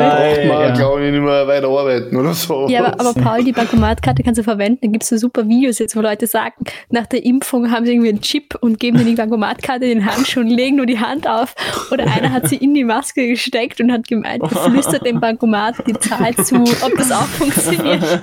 [0.48, 0.74] man, ja.
[0.74, 2.68] glaube ich, nicht mehr weiter arbeiten oder so.
[2.70, 4.80] Ja, aber, aber Paul, die Bankomatkarte kannst du verwenden.
[4.82, 6.54] Da gibt es so super Videos jetzt, wo Leute sagen,
[6.90, 10.06] nach der Impfung haben sie irgendwie einen Chip und geben dir die Bankomatkarte in den
[10.12, 11.54] Handschuh und legen nur die Hand auf.
[11.92, 15.76] Oder einer hat sich Karte in die Maske gesteckt und hat gemeint, geflüstert dem Bankomat
[15.88, 18.02] die Zahl zu, ob das auch funktioniert.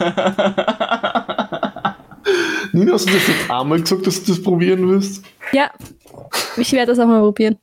[2.72, 5.24] Nina, hast du das jetzt einmal gesagt, dass du das probieren willst?
[5.52, 5.70] Ja,
[6.56, 7.56] ich werde das auch mal probieren.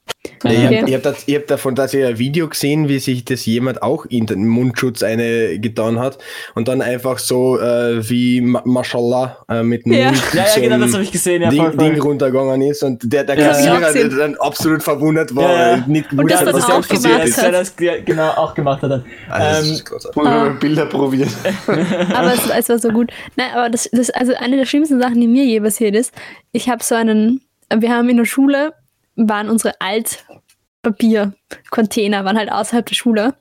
[0.44, 0.84] Ja, Okay.
[0.86, 3.82] Ich habe hab, das- ich hab davon tatsächlich ein Video gesehen, wie sich das jemand
[3.82, 6.18] auch in den Mundschutz eine getan hat
[6.56, 10.12] und dann einfach so äh, wie Ma Mashallah äh, mit dem Ja.
[10.12, 11.42] Mund Ja, ja, genau, das habe ich gesehen.
[11.42, 11.90] Ja, Ding, voll, voll.
[11.92, 15.84] Ding runtergegangen ist und der, der Ja, Kassierer der dann absolut verwundert war, Ja, ja.
[15.88, 17.26] nicht Und gewusst das hat, was auch passiert hat.
[17.26, 17.38] ist.
[17.38, 18.92] dass er das ge- genau auch gemacht hat.
[18.92, 19.06] Dann.
[19.30, 19.82] Also, Ähm,
[20.16, 20.22] Ah.
[20.24, 21.30] mal Bilder probieren.
[22.14, 23.12] Aber es, es war so gut.
[23.36, 26.14] Nein, aber das, das also eine der schlimmsten Sachen, die mir je passiert ist,
[26.52, 27.42] ich habe so einen,
[27.76, 28.74] wir haben in der Schule,
[29.16, 33.34] waren unsere Altpapiercontainer, waren halt außerhalb der Schule.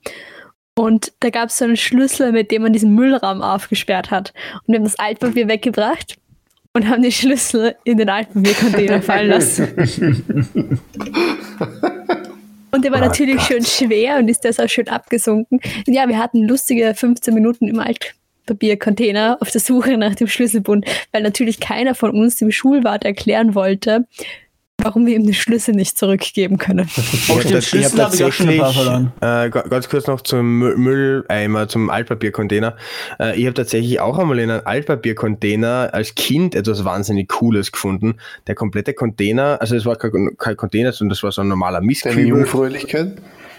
[0.75, 4.33] Und da gab es so einen Schlüssel, mit dem man diesen Müllraum aufgesperrt hat.
[4.55, 6.17] Und wir haben das Altpapier weggebracht
[6.73, 9.69] und haben die Schlüssel in den Altpapiercontainer fallen lassen.
[12.71, 15.59] Und der war Oh natürlich schön schwer und ist deshalb schön abgesunken.
[15.87, 17.81] Und ja, wir hatten lustige 15 Minuten im
[18.53, 23.55] Altpapiercontainer auf der Suche nach dem Schlüsselbund, weil natürlich keiner von uns dem Schulwart erklären
[23.55, 24.07] wollte,
[24.83, 26.89] warum wir ihm den Schlüssel nicht zurückgeben können.
[27.31, 27.87] Oh, Ich Schlüssel ich
[29.21, 32.77] äh, ga- ganz kurz noch zum Mü- Mülleimer, zum Altpapiercontainer.
[33.21, 38.17] Äh, ich habe tatsächlich auch einmal in einem Altpapiercontainer als Kind etwas wahnsinnig Cooles gefunden.
[38.47, 41.79] Der komplette Container, also es war kein, kein Container, sondern das war so ein normaler
[41.79, 42.27] Deine Mistkübel.
[42.27, 43.13] Jungfräulichkeit.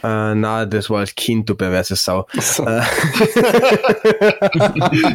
[0.04, 2.28] Äh, na, das war als Kind, du perverse Sau.
[2.40, 2.64] So.
[2.66, 2.82] Äh,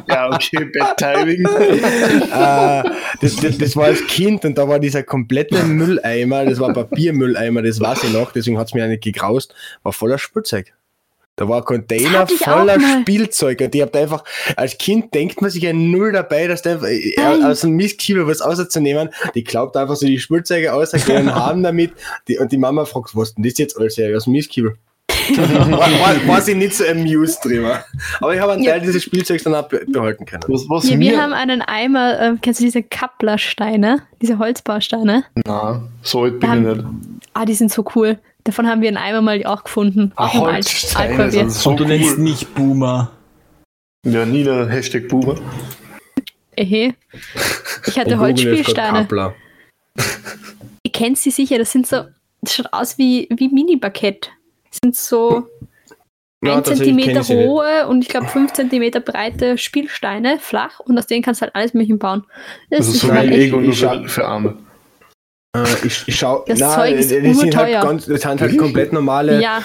[0.09, 1.45] ja, okay, Bad Timing.
[1.45, 2.83] äh,
[3.21, 7.63] das, das, das war als Kind und da war dieser komplette Mülleimer, das war Papiermülleimer,
[7.63, 10.75] das weiß ich noch, deswegen hat es mir nicht gegraust, war voller Spielzeug.
[11.37, 12.79] Da war ein Container voller.
[13.01, 14.23] Spielzeug und ich hab da einfach,
[14.57, 17.45] als Kind denkt man sich ja null dabei, dass der äh, Nein.
[17.45, 21.93] aus dem Mistkieber was auszunehmen, die glaubt einfach so die Spielzeuge ausgehen haben damit
[22.29, 24.75] die, und die Mama fragt, was denn das jetzt alles her, aus dem Mistkieber?
[25.37, 27.85] war, war, war sie nicht so amused drüber.
[28.21, 28.73] Aber ich habe einen Ja.
[28.73, 30.43] Teil dieses Spielzeugs dann auch be- behalten können.
[30.49, 35.25] Was, was Ja, wir haben einen Eimer, äh, kennst du diese Kapplersteine, diese Holzbausteine?
[35.47, 36.85] Na, so alt bin ich nicht.
[37.33, 38.19] Ah, die sind so cool.
[38.45, 40.13] Davon haben wir einen Eimer mal auch gefunden.
[40.17, 41.31] Alt- Holzsteine Altpapier.
[41.33, 43.11] sind so Und du nennst nicht Boomer.
[44.05, 45.37] Ja, Nina, Hashtag Boomer.
[46.57, 46.95] Ehe.
[47.87, 49.09] Ich hatte Holzspielsteine.
[50.83, 52.05] Ihr kennt sie sicher, das sind so,
[52.43, 54.29] das schaut aus wie, wie Mini-Baguette.
[54.71, 55.49] Das sind so
[56.45, 61.23] Ja, ein Zentimeter hohe und ich glaube 5 Zentimeter breite Spielsteine, flach, und aus denen
[61.23, 62.25] kannst du halt alles mögliche bauen.
[62.71, 63.73] Das Also ist so wie Lego nur
[64.09, 64.59] für Arme.
[65.55, 68.59] Äh, ich, ich schau, Das nein, Zeug ist das sind halt ganz, das sind halt
[68.59, 69.59] komplett normale ja,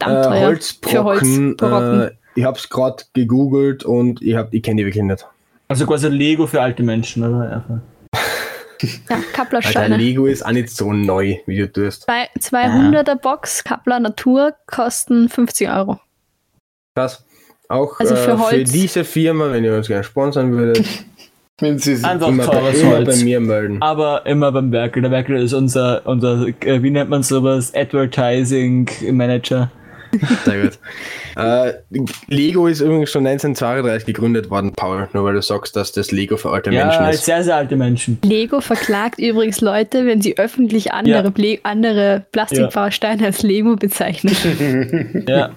[0.00, 1.58] äh, Holzbrocken.
[1.58, 5.26] Äh, ich habe es gerade gegoogelt und ich, hab- ich kenne die wirklich nicht.
[5.68, 7.48] Also quasi Lego für alte Menschen, oder?
[7.48, 7.80] Ja,
[9.16, 9.96] Alter, Kapplersteine.
[9.96, 12.06] Lego ist auch nicht so neu, wie du tust.
[12.06, 16.00] Bei 200er Box Kappler Natur kosten 50 Euro.
[16.96, 17.24] Krass.
[17.68, 20.84] Auch Also für äh, für diese Firma, wenn ihr uns gerne sponsern würdet,
[21.60, 23.82] Wenn sie Einfach immer, bei, teures immer bei mir melden.
[23.82, 25.02] Aber immer beim Werkel.
[25.02, 29.70] Der Werkel ist unser, unser äh, wie nennt man sowas, Advertising Manager.
[30.44, 30.78] Sehr gut.
[31.36, 31.74] Äh,
[32.26, 36.36] Lego ist übrigens schon 1932 gegründet worden, Paul, nur weil du sagst, dass das Lego
[36.36, 37.24] für alte Menschen Ja, ist.
[37.24, 38.18] sehr, sehr alte Menschen.
[38.24, 41.58] Lego verklagt übrigens Leute, wenn sie öffentlich andere, Ja.
[41.62, 45.24] Andere Plastikbausteine als Lego bezeichnen.
[45.28, 45.50] Ja.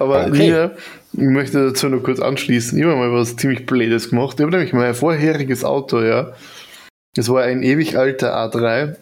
[0.00, 0.38] Aber Okay.
[0.38, 0.70] Nina,
[1.16, 2.78] ich möchte dazu noch kurz anschließen.
[2.78, 4.36] Ich habe mal was ziemlich Blödes gemacht.
[4.38, 6.32] Ich habe nämlich mein vorheriges Auto, ja.
[7.14, 8.96] Das war ein ewig alter A3.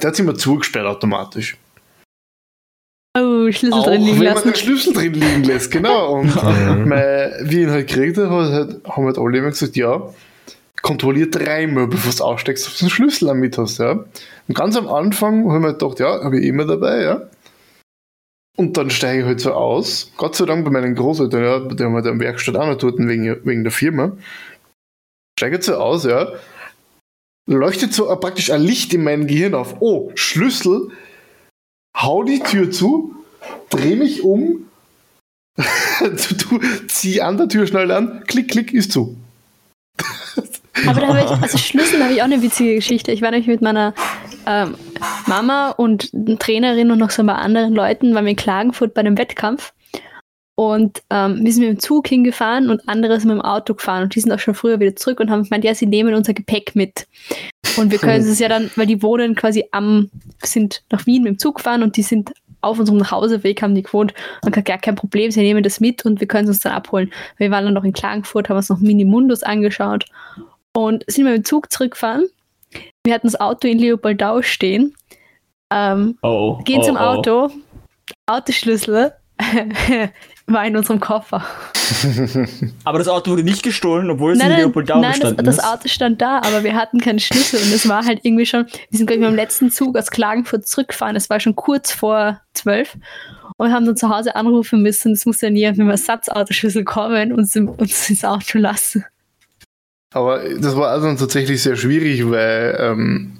[0.00, 1.56] Der hat sich immer zugesperrt automatisch.
[3.16, 4.48] Oh, Schlüssel Auch drin liegen wenn man lassen.
[4.48, 6.20] den Schlüssel drin liegen lässt, genau.
[6.20, 6.34] Und
[6.86, 10.02] mein, wie ich ihn halt gekriegt habe, halt, haben halt alle immer gesagt, ja,
[10.80, 13.92] kontrollier dreimal, bevor du aussteckst, ob du den Schlüssel auch mit hast, ja.
[14.48, 17.22] Und ganz am Anfang habe ich mir gedacht, ja, habe ich immer dabei, ja.
[18.56, 20.12] Und dann steige ich halt so aus.
[20.16, 22.98] Gott sei Dank bei meinen Großeltern, ja, die haben halt eine Werkstatt auch noch dort
[22.98, 24.16] wegen, wegen der Firma.
[25.38, 26.32] Steige jetzt so aus, ja.
[27.46, 29.76] Leuchtet so praktisch ein Licht in meinem Gehirn auf.
[29.80, 30.90] Oh, Schlüssel.
[31.96, 33.14] Hau die Tür zu,
[33.70, 34.68] dreh mich um,
[36.00, 39.16] du zieh an der Tür schnell an, klick, klick, ist zu.
[40.86, 43.12] Aber da habe ich, also Schlüssel habe ich auch eine witzige Geschichte.
[43.12, 43.94] Ich war nämlich mit meiner
[44.46, 44.74] ähm,
[45.26, 49.00] Mama und Trainerin und noch so ein paar anderen Leuten, waren wir in Klagenfurt bei
[49.00, 49.72] einem Wettkampf.
[50.54, 54.04] Und ähm, wir sind mit dem Zug hingefahren und andere sind mit dem Auto gefahren.
[54.04, 56.34] Und die sind auch schon früher wieder zurück und haben gemeint, ja, sie nehmen unser
[56.34, 57.06] Gepäck mit.
[57.76, 60.10] Und wir können es ja dann, weil die wohnen quasi am,
[60.42, 63.82] sind nach Wien mit dem Zug gefahren und die sind auf unserem Nachhauseweg, haben die
[63.82, 64.14] gewohnt.
[64.42, 66.72] Und gesagt, ja, kein Problem, sie nehmen das mit und wir können es uns dann
[66.72, 67.12] abholen.
[67.38, 70.04] Wir waren dann noch in Klagenfurt, haben uns noch Minimundus angeschaut
[70.72, 72.26] und sind mit dem Zug zurückgefahren.
[73.04, 74.94] Wir hatten das Auto in Leopoldau stehen,
[75.72, 76.58] ähm, Oh.
[76.62, 77.00] gehen oh, zum oh.
[77.00, 77.50] Auto
[78.26, 79.12] Autoschlüssel
[80.46, 81.44] war in unserem Koffer.
[82.84, 85.44] Aber das Auto wurde nicht gestohlen, obwohl es Nein, in nein, Leopoldau nein das, gestanden
[85.44, 85.64] das ist.
[85.64, 88.98] Auto stand da, aber wir hatten keinen Schlüssel und es war halt irgendwie schon, wir
[88.98, 92.96] sind, glaube ich, beim letzten Zug aus Klagenfurt zurückgefahren, es war schon kurz vor zwölf
[93.56, 97.32] und haben dann zu Hause anrufen müssen, es musste dann jemand mit einem Ersatzautoschlüssel kommen
[97.32, 99.04] und uns ins Auto lassen.
[100.12, 103.38] Aber das war also tatsächlich sehr schwierig, weil ähm,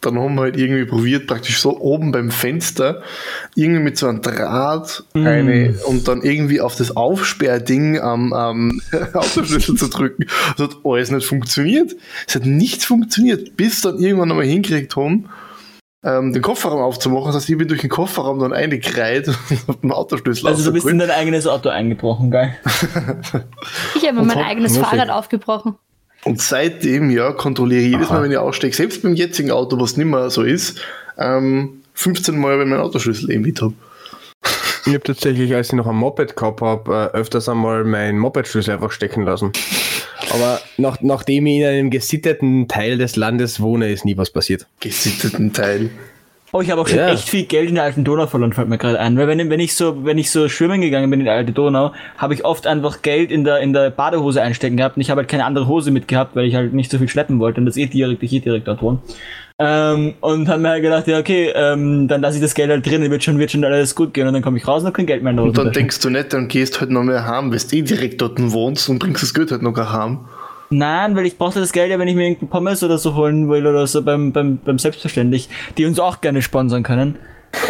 [0.00, 3.02] dann haben wir halt irgendwie probiert, praktisch so oben beim Fenster,
[3.54, 5.26] irgendwie mit so einem Draht Mm.
[5.26, 8.80] eine und dann irgendwie auf das Aufsperrding am, am
[9.14, 10.26] Autoschlüssel zu drücken.
[10.56, 11.92] Das hat alles nicht funktioniert.
[12.26, 15.28] Es hat nichts funktioniert, bis dann irgendwann einmal hingekriegt haben,
[16.04, 17.26] ähm, den Kofferraum aufzumachen.
[17.26, 20.72] Das heißt, ich bin durch den Kofferraum dann eingekreiht und hab den Autoschlüssel Also du
[20.72, 22.56] bist in dein eigenes Auto eingebrochen, geil.
[23.94, 24.76] Ich habe mein hab- eigenes.
[24.78, 25.76] Fahrrad aufgebrochen.
[26.24, 29.96] Und seitdem, ja, kontrolliere ich jedes Mal, wenn ich aussteige, selbst beim jetzigen Auto, was
[29.96, 30.80] nicht mehr so ist,
[31.18, 33.74] ähm, 15 Mal, wenn ich meinen Autoschlüssel eben mit habe.
[34.86, 38.74] Ich habe tatsächlich, als ich noch ein Moped gehabt habe, äh, öfters einmal meinen Mopedschlüssel
[38.74, 39.52] einfach stecken lassen.
[40.30, 44.66] Aber nach, nachdem ich in einem gesitteten Teil des Landes wohne, ist nie was passiert.
[44.80, 45.90] Gesitteten Teil.
[46.54, 47.08] Oh, ich habe auch schon Ja.
[47.08, 49.16] echt viel Geld in der alten Donau verloren, fällt mir gerade ein.
[49.16, 51.92] Weil wenn, wenn ich so, wenn ich so schwimmen gegangen bin in die alte Donau,
[52.18, 55.20] habe ich oft einfach Geld in der, in der Badehose einstecken gehabt und ich habe
[55.20, 57.78] halt keine andere Hose mitgehabt, weil ich halt nicht so viel schleppen wollte und das
[57.78, 58.98] eh direkt, ich eh direkt dort wohne.
[59.58, 62.84] Ähm, und habe mir halt gedacht, ja, okay, ähm, dann lasse ich das Geld halt
[62.84, 64.94] drin, wird schon, wird schon alles gut gehen und dann komme ich raus und hab
[64.94, 67.26] kein Geld mehr in der Und dann denkst du nicht, dann gehst halt noch mehr
[67.26, 70.26] heim, weil du eh direkt dort wohnst und bringst das Geld halt noch gar heim.
[70.72, 73.48] Nein, weil ich brauchte das Geld ja, wenn ich mir irgendeinen Pommes oder so holen
[73.48, 77.16] will oder so beim, beim, beim Selbstverständlich, die uns auch gerne sponsern können.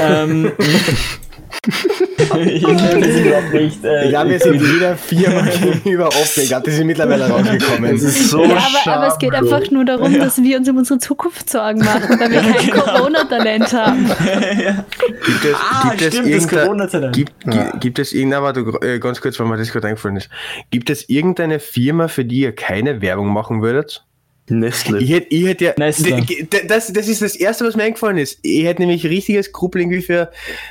[0.01, 0.53] Ähm,
[1.65, 3.85] ich das überhaupt nicht.
[3.85, 6.43] Äh, Ich glaube, wir sind jeder Firma gegenüber offen.
[6.43, 7.93] Ich glaube, die sind mittlerweile rausgekommen.
[7.93, 10.77] Das ist so ja, aber, aber es geht einfach nur darum, dass wir uns um
[10.79, 14.07] unsere Zukunft Sorgen machen, weil wir kein Corona-Talent haben.
[14.09, 17.15] Gibt es, Ah, gibt es stimmt, das Corona-Talent.
[17.15, 20.17] Gibt, gi- gibt es irgendein, aber du, äh, ganz kurz, weil mir das gerade eingefallen
[20.17, 20.29] ist.
[20.71, 24.05] Gibt es irgendeine Firma, für die ihr keine Werbung machen würdet?
[24.49, 24.99] Nestle.
[25.01, 26.27] Ich hätte, ich hätte ja, Nestle.
[26.67, 28.41] Das, das ist das erste, was mir eingefallen ist.
[28.43, 30.31] Ich hätte nämlich richtiges Skrupel irgendwie für,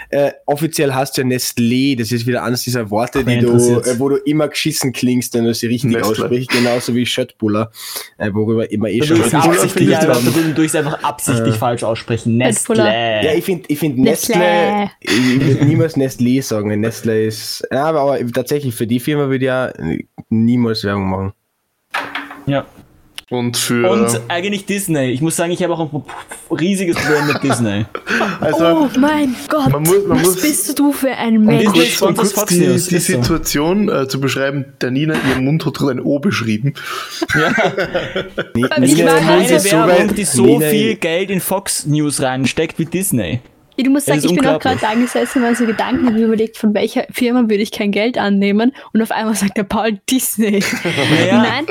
[0.09, 3.97] äh, offiziell hast du ja Nestlé, das ist wieder eines dieser Worte, die du, äh,
[3.97, 6.11] wo du immer geschissen klingst, wenn du sie richtig Nestle.
[6.11, 7.71] aussprichst, genauso wie Schöttbuller,
[8.17, 12.37] äh, worüber immer eh Du schon Bull absichtlich einfach, du durchst einfach absichtlich falsch aussprechen.
[12.37, 12.83] Nestle.
[12.83, 14.37] Ja, ich finde ich find Nestlé.
[14.37, 16.77] Nestle, ich würde niemals Nestlé sagen.
[16.79, 19.73] Nestle ist, ja, aber, aber tatsächlich für die Firma würde ich ja
[20.29, 21.33] niemals Werbung machen.
[22.47, 22.65] ja.
[23.31, 23.89] Und für.
[23.89, 25.09] Und eigentlich Disney.
[25.11, 26.03] Ich muss sagen, ich habe auch ein
[26.55, 27.85] riesiges Problem mit Disney.
[28.41, 31.63] also, Oh mein Gott, Man muss- man was muss- bist du für ein um Mensch?
[31.71, 33.13] Disney kurz, um kurz Fox die, News, die ist so.
[33.13, 36.73] Situation äh, zu beschreiben, der Nina, ihr Mund hat ein O beschrieben.
[37.33, 37.53] Ja.
[38.53, 42.77] Weil Nina, keine so Werbung, weit- die so Nina- viel Geld in Fox News reinsteckt
[42.79, 43.39] wie Disney.
[43.77, 46.13] Ja, du musst sagen, ich bin auch gerade da gesessen und mir so Gedanken hab
[46.13, 49.63] mir überlegt, von welcher Firma würde ich kein Geld annehmen und auf einmal sagt der
[49.63, 50.61] Paul Disney.
[50.83, 51.65] Naja, Nein.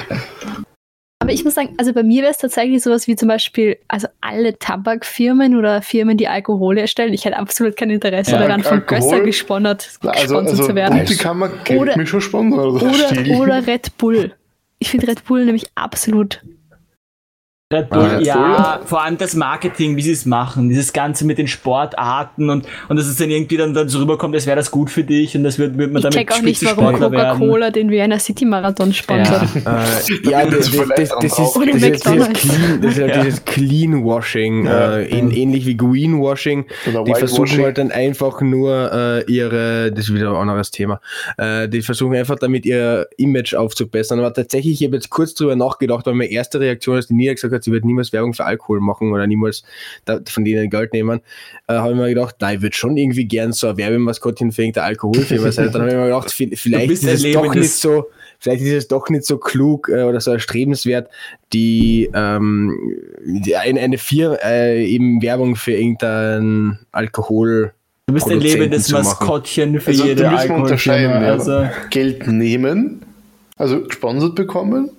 [1.31, 4.09] Aber ich muss sagen, also bei mir wäre es tatsächlich sowas wie zum Beispiel, also
[4.21, 7.15] alle Tabakfirmen oder Firmen, die Alkohol herstellen.
[7.15, 10.97] Ich hätte absolut kein Interesse Ja, daran, von Gösser gesponsert, Also, also zu werden.
[10.97, 12.59] Multikammer kennt Oder- mich schon sponsern.
[12.59, 14.33] Oder, Oder, oder Red Bull.
[14.81, 16.43] Ich finde Red Bull nämlich absolut.
[17.73, 21.39] Red Bull, Red ja, vor allem das Marketing, wie sie es machen, dieses Ganze mit
[21.39, 24.73] den Sportarten und, und dass es dann irgendwie dann, dann so rüberkommt, als wäre das
[24.73, 26.99] gut für dich und das wird, wird man Ich damit check auch nicht, warum.
[26.99, 29.47] Coca-Cola den Vienna City Marathon sponsert.
[29.65, 29.85] Ja.
[29.85, 32.33] Äh, ja, das, das, das, das, ist, das, ist, dieses.
[32.33, 33.23] Clean, das ist halt Ja.
[33.23, 34.97] dieses Cleanwashing, Ja.
[34.97, 36.67] äh, ähn- ähnlich wie Greenwashing.
[36.89, 41.01] Oder Die versuchen halt dann einfach nur äh, ihre, das ist wieder ein anderes Thema,
[41.39, 44.19] äh, die versuchen einfach damit ihr Image aufzubessern.
[44.19, 47.33] Aber tatsächlich, ich habe jetzt kurz drüber nachgedacht, weil meine erste Reaktion, als die Nia
[47.33, 49.63] gesagt hat, sie wird niemals Werbung für Alkohol machen oder niemals
[50.05, 51.21] da, von denen Geld nehmen,
[51.69, 54.63] äh, habe ich mir gedacht, nein, ich würde schon irgendwie gern so ein Werbemaskottchen für
[54.63, 55.71] irgendeine Alkoholfirma sein.
[55.73, 58.07] Dann habe ich mir gedacht, vi- vielleicht ist es doch nicht so,
[58.39, 61.09] vielleicht ist es doch nicht so klug äh, oder so erstrebenswert,
[61.53, 62.79] die, ähm,
[63.25, 67.73] die eine, eine Firma äh, eben Werbung für irgendeinen Alkohol.
[68.07, 68.91] Du bist ein lebendes.
[68.91, 70.29] Maskottchen für Also, jede.
[70.29, 71.15] Alkoholfirma.
[71.27, 73.03] Also, Geld nehmen,
[73.57, 74.91] also gesponsert bekommen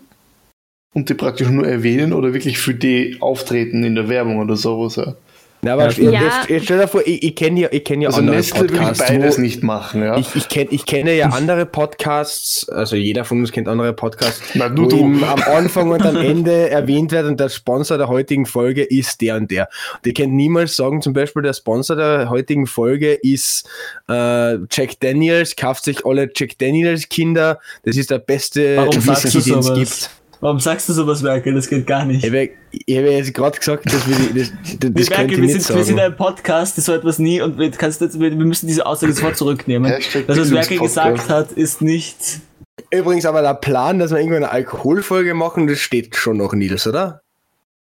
[0.93, 4.95] und die praktisch nur erwähnen oder wirklich für die auftreten in der Werbung oder sowas.
[4.97, 5.15] Ja.
[5.63, 6.23] Na, aber Ja.
[6.23, 8.61] jetzt, jetzt, stell dir vor, ich, ich kenne ja, ich kenn ja Also andere Nestle
[8.61, 10.01] will ich Podcasts, beides wo, nicht machen.
[10.01, 10.17] Ja.
[10.17, 14.41] Ich, ich, kenn, ich kenne ja andere Podcasts, also jeder von uns kennt andere Podcasts,
[14.55, 14.97] Na, nur wo du.
[14.97, 19.21] eben am Anfang und am Ende erwähnt wird und der Sponsor der heutigen Folge ist
[19.21, 19.69] der und der.
[19.97, 23.69] Und ihr könnt niemals sagen, zum Beispiel der Sponsor der heutigen Folge ist
[24.09, 29.41] äh, Jack Daniels, kauft sich alle Jack Daniels Kinder, das ist der beste Whisky, du
[29.43, 30.09] den es gibt.
[30.41, 31.53] Warum sagst du sowas, Merkel?
[31.53, 32.23] Das geht gar nicht.
[32.23, 35.61] Ich habe hab jetzt gerade gesagt, dass wir die, das, das, das Merkel, wir, nicht
[35.61, 38.45] sind, wir sind ein Podcast, das so etwas nie und wir, kannst jetzt, wir wir
[38.45, 39.91] müssen diese Aussage sofort zurücknehmen.
[39.91, 42.41] Hashtag Das, was Merkel gesagt hat, ist nicht.
[42.89, 46.87] Übrigens aber der Plan, dass wir irgendwann eine Alkoholfolge machen, das steht schon noch, Nils,
[46.87, 47.21] oder?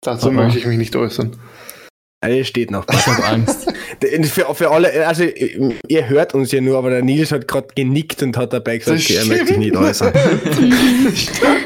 [0.01, 1.37] Dazu möchte ich mich nicht äußern.
[2.21, 2.87] Also, das steht noch.
[2.91, 3.73] Ich habe Angst.
[4.25, 5.25] Für, für alle, also
[5.89, 9.01] ihr hört uns ja nur, aber der Nils hat gerade genickt und hat dabei gesagt,
[9.01, 10.13] okay, er möchte sich nicht äußern.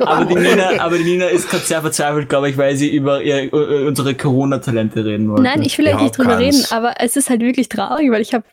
[0.00, 3.22] Aber die Nina, aber die Nina ist gerade sehr verzweifelt, glaube ich, weil sie über
[3.22, 5.42] ihr, unsere Corona-Talente reden wollte.
[5.42, 6.42] Nein, ich will Ja, eigentlich nicht drüber kann's.
[6.42, 8.44] reden, aber es ist halt wirklich traurig, weil ich habe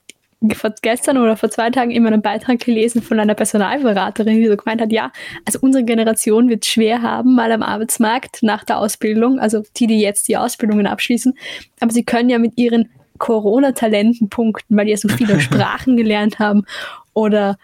[0.53, 4.55] vor gestern oder vor zwei Tagen immer einen Beitrag gelesen von einer Personalberaterin, die so
[4.55, 5.11] gemeint hat, ja,
[5.45, 9.99] also unsere Generation wird schwer haben, mal am Arbeitsmarkt nach der Ausbildung, also die, die
[9.99, 11.37] jetzt die Ausbildungen abschließen,
[11.81, 16.39] aber sie können ja mit ihren Corona-Talenten punkten, weil die ja so viele Sprachen gelernt
[16.39, 16.65] haben
[17.13, 17.57] oder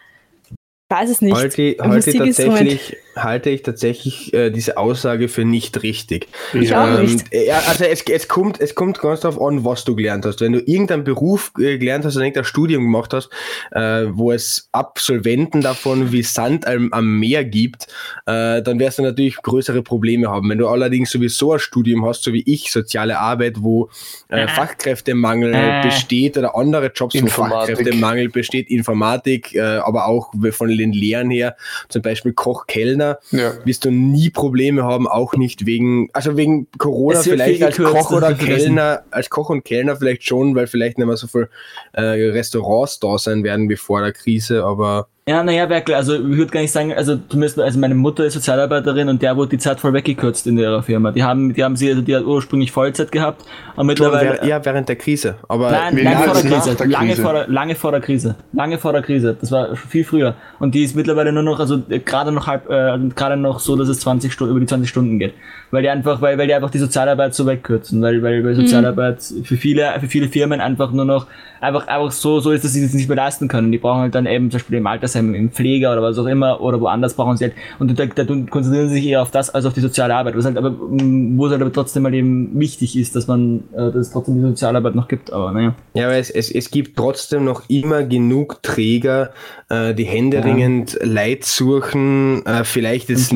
[0.89, 1.31] weiß es nicht.
[1.31, 2.57] Ich Musikinstrument.
[2.59, 6.27] tatsächlich, halte ich tatsächlich äh, diese Aussage für nicht richtig.
[6.53, 7.33] Ich auch nicht.
[7.33, 10.41] ja, also es, es, kommt, es kommt ganz darauf an, was du gelernt hast.
[10.41, 13.29] Wenn du irgendeinen Beruf äh, gelernt hast oder irgendein Studium gemacht hast,
[13.71, 17.87] äh, wo es Absolventen davon wie Sand am, am Meer gibt,
[18.25, 20.49] äh, dann wirst du natürlich größere Probleme haben.
[20.49, 23.89] Wenn du allerdings sowieso ein Studium hast, so wie ich, soziale Arbeit, wo
[24.29, 25.81] äh, Fachkräftemangel Äh.
[25.83, 27.27] besteht oder andere Jobs, wo.
[27.27, 31.55] Fachkräftemangel besteht, Informatik, aber auch von den Lehren her,
[31.89, 33.53] zum Beispiel Koch, Kellner, Ja.
[33.65, 37.95] wirst du nie Probleme haben, auch nicht wegen, also wegen Corona vielleicht viel als gekürzt,
[37.95, 38.33] Koch oder.
[38.33, 41.49] Kellner, als Koch und Kellner vielleicht schon, weil vielleicht nicht mehr so viel
[41.93, 46.37] äh, Restaurants da sein werden wie vor der Krise, aber Ja, naja, Werkel, also ich
[46.37, 49.57] würde gar nicht sagen, also zumindest, also meine Mutter ist Sozialarbeiterin und der wurde die
[49.57, 51.11] Zeit voll weggekürzt in ihrer Firma.
[51.11, 54.33] Die haben, die haben sie, also die hat ursprünglich Vollzeit gehabt, aber mittlerweile.
[54.33, 55.37] während, ja, während der Krise.
[55.47, 56.75] Aber Nein, lange lange vor der Krise.
[56.75, 57.21] der Lange Krise?
[57.23, 58.35] vor der, lange vor der Krise.
[58.53, 59.35] Lange vor der Krise.
[59.41, 60.35] Das war viel früher.
[60.59, 63.87] Und die ist mittlerweile nur noch, also gerade noch halb, äh, gerade noch so, dass
[63.87, 65.33] es 20 Stunden, über die 20 Stunden geht.
[65.71, 67.99] Weil die einfach, weil, weil die einfach die Sozialarbeit so wegkürzen.
[67.99, 71.25] Weil, weil, weil Sozialarbeit für viele, für viele Firmen einfach nur noch,
[71.61, 73.71] einfach, einfach so, so ist, dass sie es nicht mehr leisten können.
[73.71, 76.61] Die brauchen halt dann eben zum Beispiel im Altersheim, im Pfleger oder was auch immer,
[76.61, 79.65] oder woanders brauchen sie halt, und da, da konzentrieren sie sich eher auf das als
[79.65, 80.37] auf die soziale Arbeit.
[80.37, 83.91] Was halt aber, wo es halt aber trotzdem mal eben wichtig ist, dass man, äh,
[83.91, 85.75] dass es trotzdem die Sozialarbeit noch gibt, aber naja.
[85.93, 89.31] Ja, aber es, es, es gibt trotzdem noch immer genug Träger,
[89.69, 92.45] äh, die händeringend Leid suchen.
[92.45, 93.33] Äh, vielleicht ist,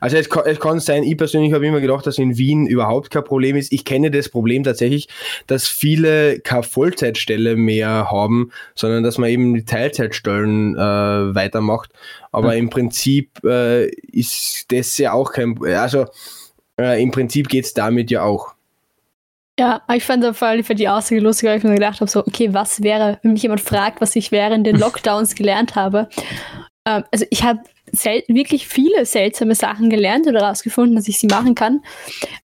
[0.00, 3.10] also es kann, es kann sein, ich persönlich habe immer gedacht, dass in Wien überhaupt
[3.10, 3.72] kein Problem ist.
[3.72, 5.08] Ich kenne das Problem tatsächlich,
[5.46, 10.78] dass viele keine Vollzeitstelle mehr haben, sondern dass man eben die Teilzeitstellen äh,
[11.34, 11.90] weitermacht.
[12.32, 16.06] Aber im Prinzip äh, ist das ja auch kein, also
[16.78, 18.54] äh, im Prinzip geht's damit ja auch.
[19.58, 22.20] Ja, ich fand auf jeden Fall die Aussage lustig, weil ich mir gedacht habe, so,
[22.20, 26.08] okay, was wäre, wenn mich jemand fragt, was ich während den Lockdowns gelernt habe.
[26.86, 27.60] Ähm, also ich habe
[27.90, 31.80] sel wirklich viele seltsame Sachen gelernt oder herausgefunden, dass ich sie machen kann,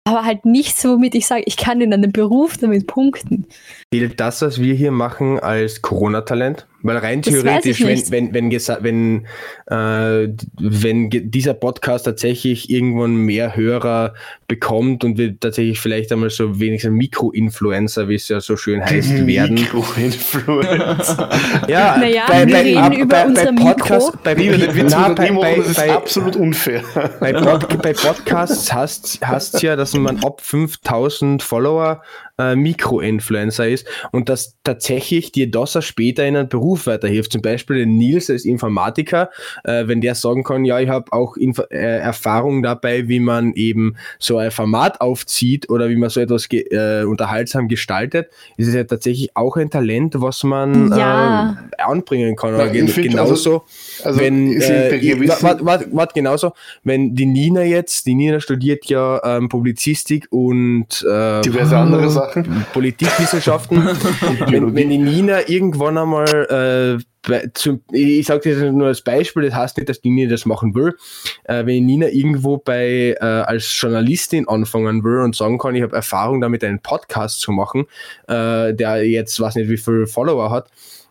[0.05, 3.47] aber halt nichts, womit ich sage, ich kann in einem Beruf damit punkten.
[3.91, 6.67] Gilt das, was wir hier machen, als Corona-Talent?
[6.83, 9.27] Weil rein Das theoretisch, wenn, wenn, wenn, wenn,
[9.67, 14.15] äh, wenn dieser Podcast tatsächlich irgendwann mehr Hörer
[14.49, 19.27] bekommt und wir tatsächlich vielleicht einmal so wenigstens Mikro-Influencer, wie es ja so schön heißt,
[19.27, 19.55] werden.
[19.55, 21.29] Mikroinfluencer.
[21.69, 24.13] Ja, Naja, wir reden über unser Mikro.
[24.25, 26.83] bei, Lieber den Witz na, bei, bei, das ist bei, absolut unfair.
[27.21, 32.03] bei, Pod, bei Podcasts hast hast ja, dass man ab 5000 Follower
[32.41, 37.33] äh, Mikroinfluencer ist und dass tatsächlich dir das auch später in einen Beruf weiterhilft.
[37.33, 39.31] Zum Beispiel der Nils als Informatiker,
[39.65, 43.53] äh, wenn der sagen kann, ja, ich habe auch Inf äh, Erfahrung dabei, wie man
[43.55, 48.69] eben so ein Format aufzieht oder wie man so etwas ge äh, unterhaltsam gestaltet, ist
[48.69, 51.57] es ja tatsächlich auch ein Talent, was man Ja.
[51.77, 52.59] äh, anbringen kann.
[52.67, 53.65] Ich gen- find, genauso,
[54.05, 55.29] Also, wenn ist in äh,
[55.61, 56.53] warte, genauso,
[56.85, 62.30] wenn die Nina jetzt, die Nina studiert ja ähm, Publizistik und äh, diverse andere Sachen.
[62.73, 63.87] Politikwissenschaften.
[64.49, 69.55] wenn, wenn die Nina irgendwann einmal äh, zum, ich sage das nur als Beispiel, das
[69.55, 70.97] heißt nicht, dass die Nina das machen will.
[71.45, 75.83] Äh, wenn die Nina irgendwo bei äh, als Journalistin anfangen will und sagen kann, ich
[75.83, 77.87] habe Erfahrung damit, einen Podcast zu machen,
[78.29, 80.71] äh, der jetzt weiß nicht, wie viele Follower hat,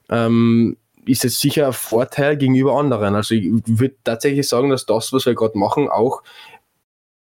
[0.10, 3.16] ähm, ist es sicher ein Vorteil gegenüber anderen.
[3.16, 6.24] Also ich würde tatsächlich sagen, dass das, was wir gerade machen, auch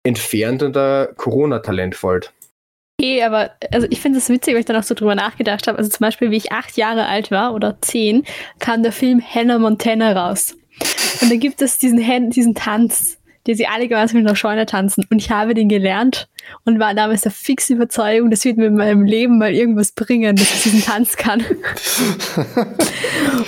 [0.03, 2.31] entfernt unter Corona-Talent fällt.
[3.05, 5.77] Okay, aber also ich finde es witzig, weil ich dann auch so drüber nachgedacht habe.
[5.77, 8.23] Also zum Beispiel, wie ich acht Jahre alt war oder zehn,
[8.57, 10.57] kam der Film Hannah Montana raus.
[11.21, 14.65] Und da gibt es diesen, Hen diesen Tanz, den sie alle gemeinsam in der Scheune
[14.65, 15.05] tanzen.
[15.11, 16.27] Und ich habe den gelernt
[16.63, 20.35] und war damals der fix Überzeugung, das wird mir in meinem Leben mal irgendwas bringen,
[20.35, 21.41] dass ich diesen Tanz kann.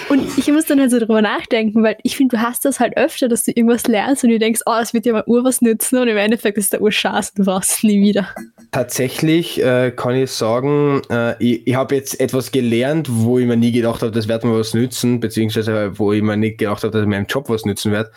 [0.09, 2.97] und ich muss dann halt so drüber nachdenken, weil ich finde, du hast das halt
[2.97, 5.99] öfter, dass du irgendwas lernst und du denkst, oh, das wird dir mal urwas nützen
[5.99, 8.27] und im Endeffekt ist der Urschaß und du brauchst es nie wieder.
[8.71, 13.57] Tatsächlich äh, kann ich sagen, äh, ich, ich habe jetzt etwas gelernt, wo ich mir
[13.57, 16.91] nie gedacht habe, das wird mir was nützen, beziehungsweise wo ich mir nicht gedacht habe,
[16.91, 18.11] dass meinem Job was nützen wird.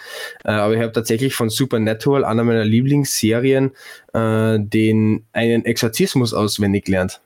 [0.44, 3.72] Äh, aber ich habe tatsächlich von Supernatural, einer meiner Lieblingsserien,
[4.14, 7.20] äh, den einen Exorzismus auswendig gelernt.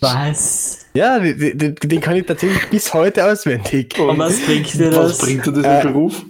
[0.00, 0.86] Was?
[0.94, 3.98] Ja, den, den, den kann ich tatsächlich bis heute auswendig.
[3.98, 5.18] Und was bringt dir Was das?
[5.18, 6.22] bringt dir das Äh, im Beruf?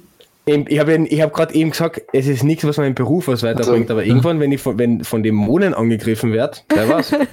[0.47, 3.43] Eben, Ich habe ich hab gerade eben gesagt, es ist nichts, was meinen Beruf was
[3.43, 7.13] weiterbringt, Also, aber irgendwann, wenn ich von, wenn von Dämonen angegriffen werde, wer was?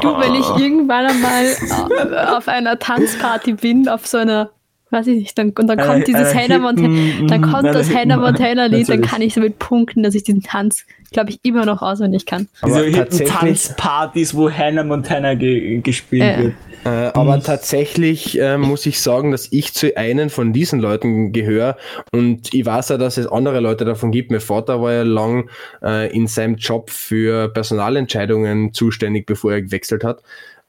[0.00, 4.50] Du, wenn ich irgendwann einmal äh, auf einer Tanzparty bin, auf so einer,
[4.94, 7.54] weiß ich nicht, dann, und dann kommt Einer- dieses einer Hannah Montana, hippen- dann kommt
[7.56, 11.30] einer das Hannah Montana Lied, dann kann ich damit punkten, dass ich diesen Tanz, glaube
[11.30, 12.48] ich, immer noch auswendig kann.
[12.64, 16.42] Diese hippen Tanzpartys, wo Hannah Montana ge gespielt Äh.
[16.44, 16.54] wird.
[16.86, 21.78] Äh, aber tatsächlich äh, muss ich sagen, dass ich zu einem von diesen Leuten gehöre
[22.12, 24.30] und ich weiß ja, dass es andere Leute davon gibt.
[24.30, 25.48] Mein Vater war ja lang
[25.82, 30.22] äh, in seinem Job für Personalentscheidungen zuständig, bevor er gewechselt hat.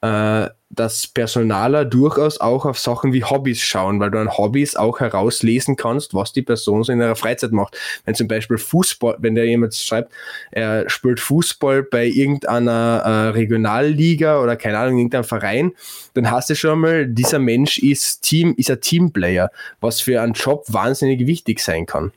[0.06, 5.00] Äh, dass Personaler durchaus auch auf Sachen wie Hobbys schauen, weil du an Hobbys auch
[5.00, 7.78] herauslesen kannst, was die Person so in ihrer Freizeit macht.
[8.04, 10.12] Wenn zum Beispiel Fußball, wenn der jemand schreibt,
[10.52, 15.72] er spielt Fußball bei irgendeiner äh, Regionalliga oder keine Ahnung, irgendeinem Verein,
[16.14, 20.34] dann hast du schon mal, dieser Mensch ist Team, ist ein Teamplayer, was für einen
[20.34, 22.12] Job wahnsinnig wichtig sein kann.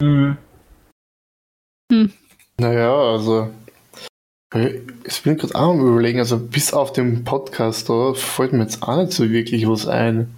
[0.00, 0.36] Mhm.
[2.58, 3.50] Naja, also.
[4.54, 8.82] Ich bin gerade auch am überlegen, also bis auf den Podcast da fällt mir jetzt
[8.82, 10.34] auch nicht so wirklich was ein.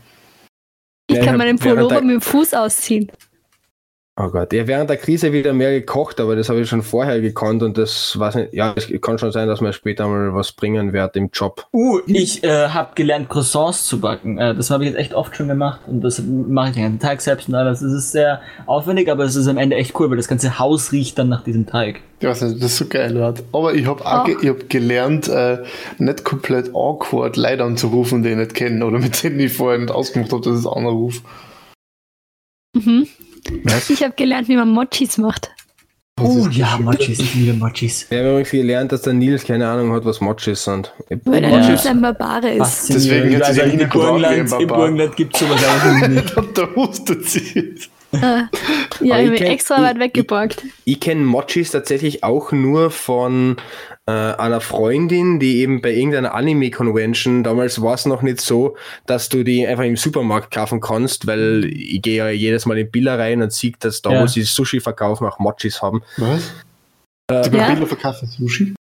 [1.07, 3.11] Ich Ja, kann meinen Pullover mit dem Fuß ausziehen.
[4.23, 7.23] Oh Gott, ja, während der Krise wieder mehr gekocht, aber das habe ich schon vorher
[7.23, 10.53] gekonnt und das weiß nicht, ja, es kann schon sein, dass mir später mal was
[10.53, 11.67] bringen wird im Job.
[11.73, 14.37] Uh, ich äh, habe gelernt, Croissants zu backen.
[14.37, 16.99] Äh, das habe ich jetzt echt oft schon gemacht und das mache ich den ganzen
[16.99, 17.81] Tag selbst und alles.
[17.81, 20.93] Es ist sehr aufwendig, aber es ist am Ende echt cool, weil das ganze Haus
[20.93, 22.03] riecht dann nach diesem Teig.
[22.19, 23.43] Ich weiß nicht, das ist so geil hat.
[23.53, 24.25] Aber ich habe auch Oh.
[24.25, 25.63] ge ich hab gelernt, äh,
[25.97, 29.91] nicht komplett awkward Leute anzurufen, die ich nicht kenne oder mit denen ich vorher nicht
[29.91, 31.23] ausgemacht habe, dass ich es anrufe.
[32.75, 33.09] Mhm.
[33.65, 33.91] Was?
[33.91, 35.51] Ich habe gelernt, wie man Mochis macht.
[36.21, 36.79] Oh ja?
[36.79, 38.07] Mochis, ich liebe Mochis.
[38.11, 40.93] Wir haben übrigens gelernt, dass der Nils keine Ahnung hat, was Mochis sind.
[41.25, 41.61] Weil der.
[41.67, 42.89] Nils ein Barbare ist.
[42.91, 44.67] Deswegen hat sie also gut Burgenland, im.
[44.67, 46.37] Burgenland gibt es sowas auch nicht.
[46.37, 47.75] Und da hustet sie.
[48.13, 50.63] Äh, ja, ich ich habe extra ich- weit weggeborgt.
[50.85, 53.57] Ich kenne Mochis tatsächlich auch nur von
[54.11, 59.29] äh, einer Freundin, die eben bei irgendeiner Anime-Convention, damals war es noch nicht so, dass
[59.29, 63.15] du die einfach im Supermarkt kaufen kannst, weil ich gehe ja jedes Mal in Billa
[63.15, 64.23] rein und sehe, dass da, Ja.
[64.23, 66.03] wo sie Sushi verkaufen, auch Mochis haben.
[66.17, 66.43] Was?
[67.31, 67.71] Die bei Ja.
[67.71, 68.75] Bilder verkaufen Sushi?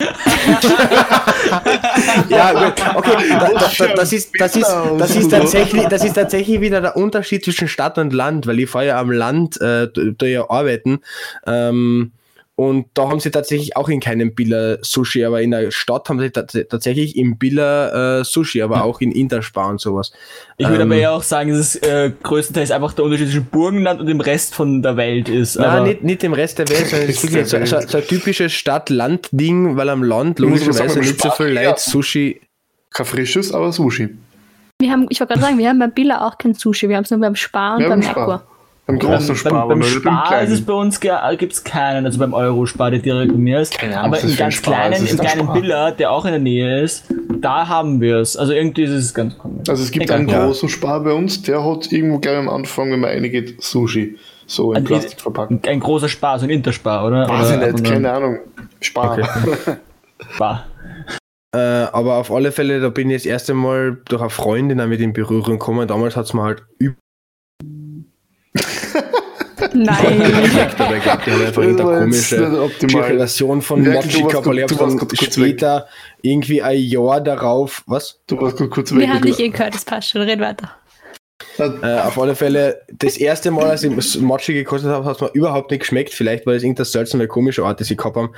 [2.28, 4.66] Ja, gut, okay, da, da, da, das, ist, das, ist,
[4.98, 8.68] das, ist tatsächlich, das ist tatsächlich wieder der Unterschied zwischen Stadt und Land, weil ich
[8.68, 11.00] fahre ja am Land äh, da ja arbeiten.
[11.46, 12.12] Ähm,
[12.56, 16.20] und da haben sie tatsächlich auch in keinem Billa Sushi, aber in der Stadt haben
[16.20, 20.12] sie tats tatsächlich im Billa äh, Sushi, aber auch in Interspar und sowas.
[20.56, 23.46] Ich würde Ähm, aber ja auch sagen, dass es äh, größtenteils einfach der Unterschied zwischen
[23.46, 25.56] Burgenland und dem Rest von der Welt ist.
[25.56, 27.98] Nein, aber nicht, nicht im Rest der Welt, sondern es ist wirklich so, so, so
[27.98, 32.40] ein typisches Stadt-Land-Ding, weil am Land logischerweise nicht so viel Leute Sushi.
[32.90, 34.10] Kein frisches, aber Sushi.
[34.80, 36.88] Wir haben, ich wollte gerade sagen, wir haben beim Billa auch kein Sushi.
[36.88, 37.98] Wir haben es nur beim Spar und Ja, beim.
[37.98, 38.46] Merkur.
[38.86, 42.34] Beim großen Spar, beim, beim Spar ist es bei uns gibt es keinen, also beim
[42.34, 43.78] Euro-Spar, der direkt bei mir ist.
[43.78, 45.54] Keine Ahnung, aber im ganz Spar kleinen, im kleinen Spar.
[45.54, 47.06] Billa, der auch in der Nähe ist,
[47.40, 48.36] da haben wir es.
[48.36, 49.70] Also irgendwie ist es ganz komisch.
[49.70, 50.18] Also es gibt Egal.
[50.18, 54.18] einen großen Spar bei uns, der hat irgendwo gleich am Anfang, wenn man reingeht, Sushi.
[54.46, 55.66] So in Also Plastik verpackt.
[55.66, 57.26] Ein großer Spar, so ein Interspar, oder?
[57.26, 58.38] Weiß ich oder nicht, keine Ahnung.
[58.80, 59.18] Spar.
[59.18, 59.76] Okay.
[60.30, 60.66] Spar.
[61.56, 65.00] Äh, aber auf alle Fälle, da bin ich das erste Mal durch eine Freundin damit
[65.00, 65.88] in Berührung gekommen.
[65.88, 66.96] Damals hat es mir halt übel
[69.72, 70.22] Nein.
[70.22, 73.16] ich glaube, die haben einfach Das irgendeine komische.
[73.16, 75.86] Version von Mochi gehabt, kurz- kurz- kurz später
[76.22, 78.20] irgendwie ein Jahr darauf, was?
[78.26, 79.08] Du warst gerade kurz Wir weg.
[79.08, 80.22] haben dich eh gehört, das passt schon.
[80.22, 80.70] Red weiter.
[81.58, 85.30] Äh, auf alle Fälle, das erste Mal, als ich Mochi gekostet habe, hat es mir
[85.32, 86.12] überhaupt nicht geschmeckt.
[86.14, 88.30] Vielleicht, weil es irgendeine seltsame, komische Art, die sie gehabt haben.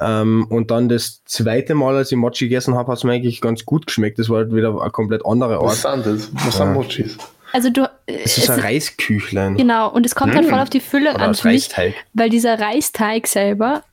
[0.00, 3.40] Ähm, und dann das zweite Mal, als ich Mochi gegessen habe, hat es mir eigentlich
[3.40, 4.18] ganz gut geschmeckt.
[4.18, 6.04] Das war halt wieder eine komplett andere Was Art.
[6.04, 6.30] sind das?
[6.46, 7.16] Was sind Mochis?
[7.52, 9.56] Also du, äh, Es ist es ein Reisküchlein.
[9.56, 10.50] genau, und es kommt halt Mm.
[10.50, 11.94] voll auf die Fülle Oder an Reisteig.
[12.14, 13.84] weil dieser Reisteig selber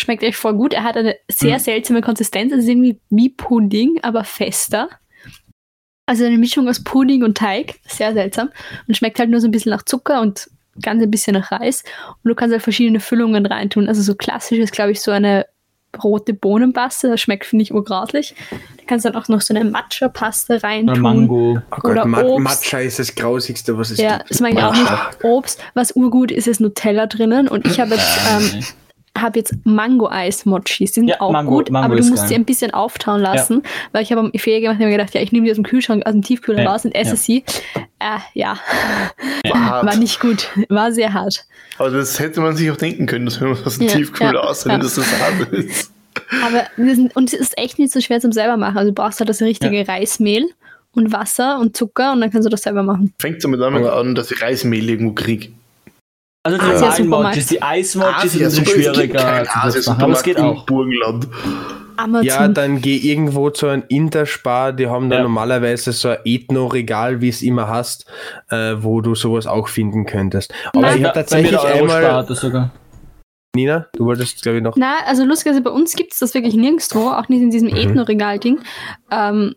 [0.00, 0.74] schmeckt echt voll gut.
[0.74, 1.62] Er hat eine sehr Mhm.
[1.62, 4.88] seltsame Konsistenz, es ist irgendwie wie Pudding, aber fester.
[6.06, 8.50] Also eine Mischung aus Pudding und Teig, sehr seltsam.
[8.86, 10.48] Und schmeckt halt nur so ein bisschen nach Zucker und
[10.80, 11.82] ganz ein bisschen nach Reis
[12.22, 13.88] und du kannst halt verschiedene Füllungen reintun.
[13.88, 15.46] Also so klassisch ist, glaube ich, so eine
[16.02, 18.34] rote Bohnenpaste, das schmeckt, finde ich, urgrauslich.
[18.50, 20.90] Da kannst du dann auch noch so eine Matcha-Paste reintun.
[20.90, 21.58] Oder Mango.
[21.70, 22.44] Oh Gott, Oder Ma Obst.
[22.44, 24.30] Matcha ist das Grausigste, was es Ja, gibt.
[24.30, 25.24] das mag ich auch nicht.
[25.24, 28.64] Obst, was urgut ist, ist Nutella drinnen und ich habe jetzt, ähm,
[29.22, 30.92] hab jetzt Mango-Eis-Mochis.
[30.92, 32.28] Die sind Ja, auch Mango- gut, Mango aber du musst geil.
[32.28, 33.62] sie ein bisschen auftauen lassen,
[33.92, 35.56] weil ich habe einen Fehler gemacht und habe mir gedacht, ja, ich nehme die aus
[35.56, 37.16] dem Kühlschrank, aus dem Tiefkühler Ja, raus und esse ja.
[37.16, 37.44] sie.
[37.98, 38.58] Äh, ja,
[39.50, 41.44] War war nicht gut, war sehr hart.
[41.78, 44.34] Aber das hätte man sich auch denken können, dass wenn man aus dem Ja, Tiefkühler
[44.34, 44.82] ja, ausnimmt, ja.
[44.84, 45.92] dass das hart ist.
[46.44, 48.76] Aber wir sind, und es ist echt nicht so schwer zum selber machen.
[48.76, 50.46] Also du brauchst halt das richtige Reismehl
[50.92, 53.12] und Wasser und Zucker und dann kannst du das selber machen.
[53.20, 55.48] Fängt damit damit an, dass ich Reismehl irgendwo kriege.
[56.54, 57.36] Also die Asia normalen Supermarkt.
[57.36, 60.66] Mochis, die Eismochis sind ein bisschen schwieriger aber es Asia-Supermarkt geht auch.
[60.66, 61.28] Burgenland.
[61.96, 62.26] Amazon.
[62.26, 65.22] Ja, dann geh irgendwo zu einem Interspar, die haben da Ja.
[65.22, 68.06] normalerweise so ein Ethno-Regal, wie es immer hast,
[68.50, 70.54] äh, wo du sowas auch finden könntest.
[70.68, 70.98] Aber Nein.
[70.98, 72.26] ich habe Bei mir tatsächlich einmal.
[73.56, 74.76] Nina, du wolltest glaube ich noch.
[74.76, 77.76] Na, also lustigerweise bei uns gibt es das wirklich nirgendwo, auch nicht in diesem Mhm.
[77.76, 78.60] Ethno-Regal-Ding.
[79.10, 79.56] Ähm,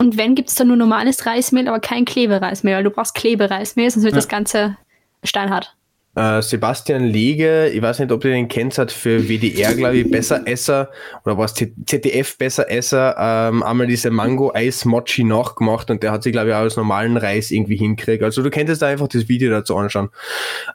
[0.00, 3.88] und wenn, gibt es da nur normales Reismehl, aber kein Klebereismehl, weil du brauchst Klebereismehl,
[3.90, 4.18] sonst wird Ja.
[4.18, 4.76] das Ganze
[5.22, 5.75] steinhart.
[6.16, 10.10] Äh, Sebastian Lege, ich weiß nicht, ob du den kennst, hat für WDR, glaube ich,
[10.10, 10.90] besser Esser
[11.26, 16.48] oder was ZDF besser Esser ähm, einmal diese Mango-Eis-Mochi nachgemacht und der hat sich, glaube
[16.48, 18.22] ich, auch aus normalen Reis irgendwie hinkriegt.
[18.22, 20.08] Also du könntest da einfach das Video dazu anschauen.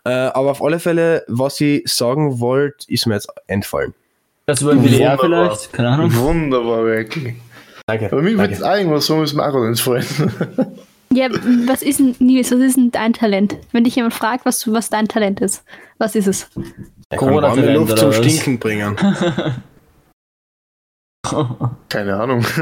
[0.06, 3.96] Äh, aber auf alle Fälle, was ich sagen wollte, ist mir jetzt entfallen.
[4.46, 5.50] Das über WDR Wunderbar.
[5.56, 6.16] vielleicht, keine Ahnung.
[6.16, 7.34] Wunderbar, wirklich.
[7.88, 8.12] Danke.
[8.12, 10.06] Aber mir wird auch irgendwas so ist Margot entfallen.
[11.14, 11.28] Ja,
[11.68, 13.57] was ist denn, Nils, was ist denn dein Talent?
[13.72, 15.64] Wenn dich jemand fragt, was, was dein Talent ist,
[15.97, 16.49] was ist es?
[17.09, 18.18] Er kann warme Corona-Talent Luft oder zum was?
[18.18, 18.95] Stinken bringen.
[21.89, 22.45] Keine Ahnung.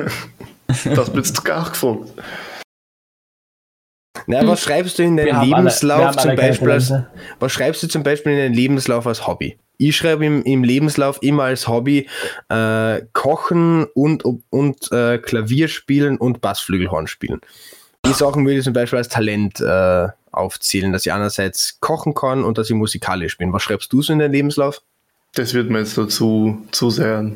[0.85, 2.13] Das bist du gar gefragt.
[4.27, 6.93] Na, was schreibst du in deinen alle- Lebenslauf zum alle keine Beispiel als,
[7.39, 9.57] was schreibst du zum Beispiel in deinen Lebenslauf als Hobby?
[9.79, 12.07] Ich schreibe im, im Lebenslauf immer als Hobby
[12.49, 17.41] äh, Kochen und, und äh, Klavier spielen und Bassflügelhorn spielen.
[18.05, 22.43] Die Sachen würde ich zum Beispiel als Talent äh, aufzählen, dass ich einerseits kochen kann
[22.43, 23.53] und dass ich musikalisch bin.
[23.53, 24.81] Was schreibst du so in deinen Lebenslauf?
[25.35, 27.31] Das wird mir jetzt dazu zu sehr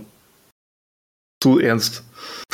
[1.44, 2.04] zu ernst.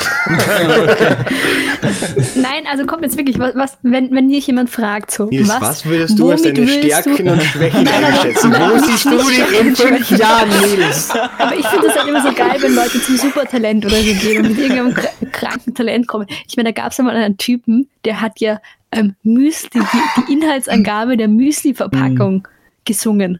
[2.34, 5.60] Nein, also kommt jetzt wirklich, was, was wenn, wenn dich jemand fragt, so, Nils, was,
[5.60, 8.50] was, würdest du als deine willst Stärken du- und Schwächen Nein, einschätzen?
[8.50, 11.10] nein, Wo siehst du nicht dich in fünf Jahren, Nils?
[11.38, 14.42] Aber ich finde das halt immer so geil, wenn Leute zum Supertalent oder so gehen
[14.44, 16.26] und mit irgendeinem kr- kranken Talent kommen.
[16.48, 18.60] Ich meine, da gab es ja mal einen Typen, der hat ja
[18.92, 22.48] ähm, Müsli, die, die Inhaltsangabe der Müsli-Verpackung
[22.84, 23.38] gesungen.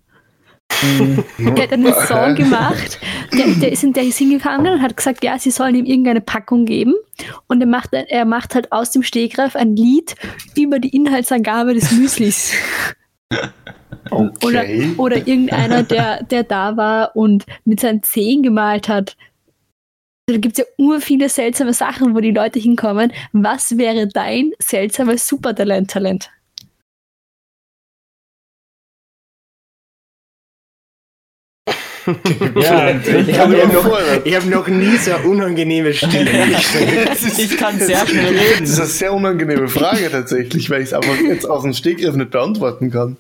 [1.39, 2.99] Der hat einen Song gemacht,
[3.33, 6.65] der, der, ist, in- der hingegangen und hat gesagt, ja, sie sollen ihm irgendeine Packung
[6.65, 6.95] geben.
[7.49, 10.15] Und er macht, er macht halt aus dem Stegreif ein Lied
[10.57, 12.53] über die Inhaltsangabe des Müslis.
[14.11, 14.95] Oder, Okay.
[14.97, 19.17] oder irgendeiner, der, der da war und mit seinen Zehen gemalt hat.
[20.27, 23.13] Da gibt es ja ur viele seltsame Sachen, wo die Leute hinkommen.
[23.33, 26.31] Was wäre dein seltsames Supertalent-Talent?
[32.61, 32.91] Ja,
[33.27, 36.27] Ich habe noch, ich hab noch nie so unangenehme Stille
[37.39, 38.65] ich kann sehr schnell Das reden.
[38.65, 42.31] ist eine sehr unangenehme Frage tatsächlich, weil ich es einfach jetzt aus dem Stegriff nicht
[42.31, 43.17] beantworten kann.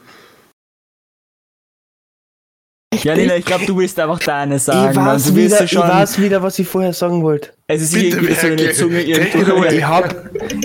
[2.92, 4.96] Ja, Nina, ich glaube, du willst einfach deine Ich sagen.
[4.96, 7.50] weil weiß, du wieder, ja ich schon, weiß wieder, was ich vorher sagen wollte.
[7.68, 8.72] es ist Bitte irgendwie so eine.
[8.72, 9.64] Zunge irgendwo.
[9.64, 10.08] Ich habe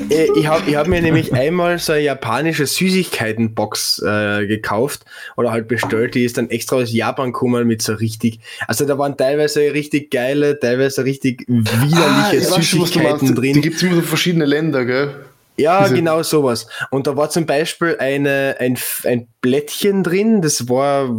[0.10, 5.06] ich hab, ich hab mir nämlich einmal so eine japanische Süßigkeitenbox äh, gekauft
[5.38, 6.16] oder halt bestellt.
[6.16, 8.40] Die ist dann extra aus Japan gekommen mit so richtig.
[8.68, 13.30] Also da waren teilweise richtig geile, teilweise richtig widerliche Ah, ich weiß schon, Süßigkeiten meinst.
[13.30, 13.62] Die drin.
[13.62, 15.14] gibt es immer so verschiedene Länder, gell?
[15.58, 16.68] Ja, Diese- genau sowas.
[16.92, 21.10] Und da war zum Beispiel eine, ein, ein Blättchen drin, das war,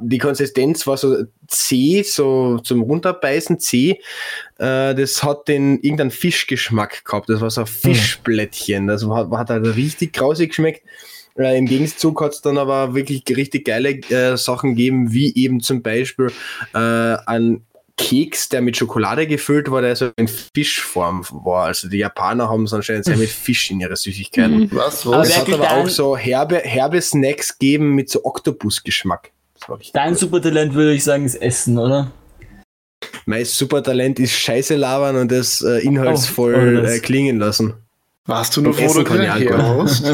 [0.00, 4.00] die Konsistenz war so zäh, so zum Runterbeißen zäh.
[4.58, 7.28] Äh, das hat den irgendeinen Fischgeschmack gehabt.
[7.28, 8.86] Das war so ein Fischblättchen.
[8.86, 10.82] Das war, hat halt richtig grausig geschmeckt.
[11.38, 15.60] Äh, Im Gegenzug hat es dann aber wirklich richtig geile äh, Sachen gegeben, wie eben
[15.60, 16.28] zum Beispiel
[16.74, 17.65] äh, ein
[17.98, 21.66] Keks, der mit Schokolade gefüllt war, der so in Fischform war.
[21.66, 24.68] Also die Japaner haben es anscheinend sehr mit Fisch in ihre Süßigkeiten.
[24.72, 25.06] Was?
[25.06, 25.28] Aber Was?
[25.30, 29.30] Es wer hat aber auch so herbe, herbe Snacks gegeben mit so Oktopus-Geschmack.
[29.94, 30.18] Dein gut.
[30.18, 32.10] Supertalent würde ich sagen, ist Essen, oder?
[33.24, 36.92] Mein Supertalent ist Scheiße labern und das äh, Oh, inhaltsvoll oh, das.
[36.96, 37.74] äh, klingen lassen.
[38.26, 40.04] Warst du noch Und froh, dass kann du hast?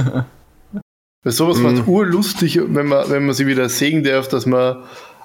[1.25, 1.63] Weil sowas Mhm.
[1.63, 4.83] macht urlustig, wenn man, wenn man sie wieder sehen darf, dass man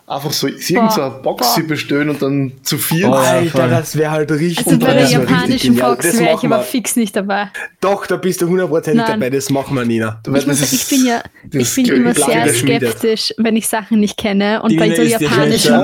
[0.07, 1.21] einfach so irgendeine
[1.55, 3.05] sie bestellen und dann zu viel.
[3.05, 4.65] Oh, Alter, das wäre halt richtig.
[4.65, 5.75] Also bei der japanischen.
[5.75, 7.49] Box Das wäre ich aber fix nicht dabei.
[7.81, 9.29] Doch, da bist du hundertprozentig dabei.
[9.29, 10.21] Das machen wir, Nina.
[10.25, 14.61] Ich, muss ich bin ja ich bin immer sehr skeptisch, wenn ich Sachen nicht kenne.
[14.61, 15.75] Und bei so japanischen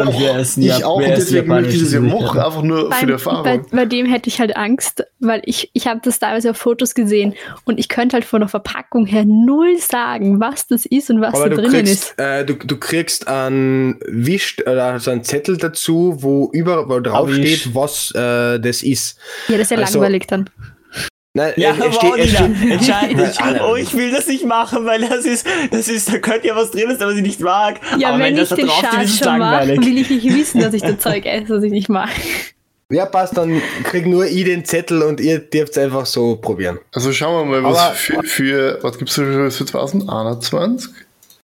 [0.63, 3.65] ich auch, und ist deswegen möchte ich das ja machen, einfach nur für die Erfahrung.
[3.71, 7.33] bei dem hätte ich halt Angst, weil ich, ich habe das teilweise auf Fotos gesehen
[7.65, 11.33] und ich könnte halt von der Verpackung her null sagen, was das ist und was
[11.33, 12.17] Aber da drinnen ist.
[12.17, 17.29] äh, du, du kriegst einen Wisch oder so einen Zettel dazu, wo über wo drauf
[17.29, 17.61] Wisch.
[17.63, 19.17] steht, was äh, das ist.
[19.47, 20.49] Ja, das ist ja also- langweilig dann.
[21.35, 23.21] Nein, Ja, es steht, es steht, entscheidend.
[23.33, 26.55] Ich, oh, ich will das nicht machen, weil das ist, das ist, da könnte ja
[26.55, 27.79] was drin sein, was ich nicht mag.
[27.97, 29.79] Ja, Aber wenn das ich da den drauf steht, Schal ist es langweilig.
[29.81, 32.09] will ich nicht wissen, dass ich das Zeug esse, das ich nicht mag.
[32.91, 36.77] Ja, passt, dann krieg nur ich den Zettel und ihr dürft einfach so probieren.
[36.91, 40.91] Also schauen wir mal, was Aber- für, für, was gibt's für, für 2021?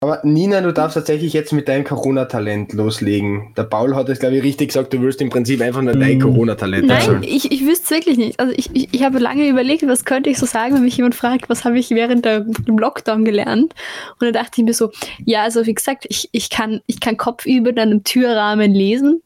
[0.01, 3.53] Aber Nina, du darfst tatsächlich jetzt mit deinem Corona-Talent loslegen.
[3.57, 6.17] Der Paul hat es, glaube ich, richtig gesagt, du willst im Prinzip einfach nur dein
[6.17, 6.21] Mm.
[6.21, 7.23] Corona-Talent Nein, erzählen.
[7.23, 8.39] ich, ich wüsste es wirklich nicht.
[8.39, 11.15] Also ich, ich, ich habe lange überlegt, was könnte ich so sagen, wenn mich jemand
[11.15, 13.73] fragt, was habe ich während der, dem Lockdown gelernt.
[14.19, 14.91] Und dann dachte ich mir so,
[15.23, 19.21] ja, also wie gesagt, ich, ich, kann, ich kann kopfüber in einem Türrahmen lesen.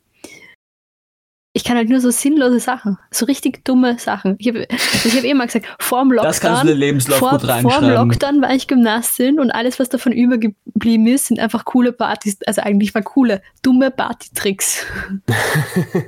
[1.54, 4.36] Ich kann halt nur so sinnlose Sachen, so richtig dumme Sachen.
[4.38, 6.78] Ich habe ich hab eh mal gesagt, vor dem Lockdown, Das kannst du in den
[6.80, 7.96] Lebenslauf vor, gut vor dem reinschreiben.
[7.96, 12.62] Lockdown war ich Gymnastin und alles, was davon übergeblieben ist, sind einfach coole Partys, also
[12.62, 14.86] eigentlich mal coole, dumme Partytricks.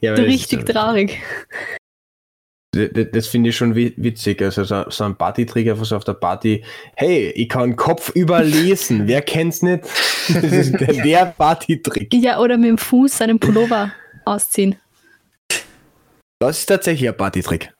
[0.00, 1.18] Ja, richtig das, traurig.
[2.72, 4.40] das, das finde ich schon wi- witzig.
[4.40, 6.64] Also so, so ein Partytrick einfach so auf der Party.
[6.94, 9.08] Hey, ich kann Kopf überlesen.
[9.08, 9.82] Wer kennt's nicht?
[10.28, 12.14] Das ist der, der Partytrick.
[12.14, 13.90] Ja, oder mit dem Fuß seinen Pullover
[14.28, 14.76] ausziehen.
[16.40, 17.72] Das ist tatsächlich ein Partytrick.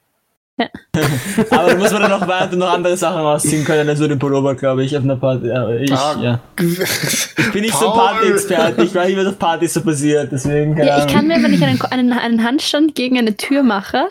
[1.51, 4.18] Aber da muss man dann noch weiter noch andere Sachen ausziehen können, als nur den
[4.18, 5.46] Pullover, glaube ich, auf einer Party.
[5.46, 6.40] Ja, ich, Ah, ja.
[6.59, 8.09] Ich bin nicht so ein Paul!
[8.09, 11.55] Party-Experte, ich weiß nicht, was auf Partys so passiert, deswegen, Ja, ich kann mir, wenn
[11.55, 14.09] ich einen, einen, einen Handstand gegen eine Tür mache,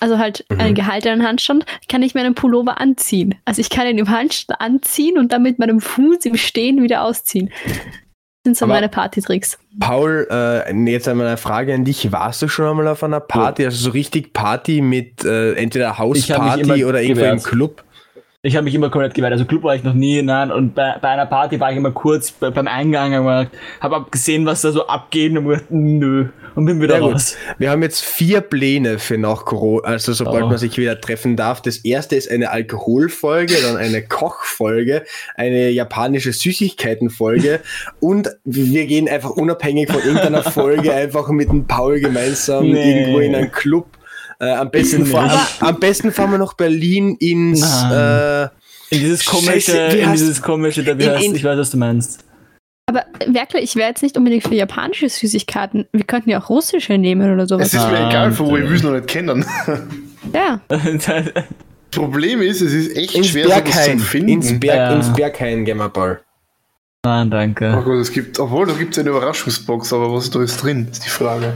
[0.00, 3.36] also halt einen gehaltenen Handstand, kann ich mir einen Pullover anziehen.
[3.44, 7.02] Also ich kann ihn im Handstand anziehen und dann mit meinem Fuß im Stehen wieder
[7.02, 7.50] ausziehen.
[8.46, 9.58] Das sind so Aber- meine Partytricks.
[9.80, 12.12] Paul, äh, jetzt einmal eine Frage an dich.
[12.12, 13.64] Warst du schon einmal auf einer Party?
[13.64, 17.42] Also so richtig Party mit äh, entweder Hausparty oder irgendwo im.
[17.42, 17.82] Club?
[18.46, 19.32] Ich habe mich immer komplett gewehrt.
[19.32, 20.52] Also Club war ich noch nie, nein.
[20.52, 23.48] Und bei, bei einer Party war ich immer kurz bei, beim Eingang, habe
[23.80, 26.28] hab gesehen, was da so abgeht und gedacht, nö.
[26.54, 27.14] Und bin wieder Ja, gut.
[27.14, 27.36] raus.
[27.58, 30.48] Wir haben jetzt vier Pläne für nach Corona, also sobald Oh.
[30.48, 31.60] man sich wieder treffen darf.
[31.60, 37.60] Das erste ist eine Alkoholfolge, dann eine Kochfolge, eine japanische Süßigkeitenfolge
[38.00, 43.00] und wir gehen einfach unabhängig von irgendeiner Folge einfach mit dem Paul gemeinsam Nee.
[43.00, 43.86] irgendwo in einen Club.
[44.38, 49.24] Äh, am, besten fahren, Aber- am besten fahren wir nach Berlin ins äh, In dieses
[49.24, 52.20] komische, Scheiße, in dieses komische, da wie In- heißt, in- ich weiß, was du meinst.
[52.88, 55.86] Aber wirklich, ich wäre jetzt nicht unbedingt für japanische Süßigkeiten.
[55.92, 57.66] Wir könnten ja auch russische nehmen oder Es sowas.
[57.74, 59.44] ist mir Ah, egal, von wo ich es noch nicht kennen.
[60.32, 60.60] Ja,
[61.90, 63.98] Problem ist, es ist echt ins schwer, Berghain.
[63.98, 64.28] zu finden.
[64.28, 64.92] Ins, Berg, Ja.
[64.94, 66.20] ins Berghain gehen wir, Paul.
[67.04, 67.82] Nein, Oh danke.
[67.84, 71.04] Gott, es gibt, obwohl, da gibt es eine Überraschungsbox, aber was da ist drin, ist
[71.04, 71.54] die Frage.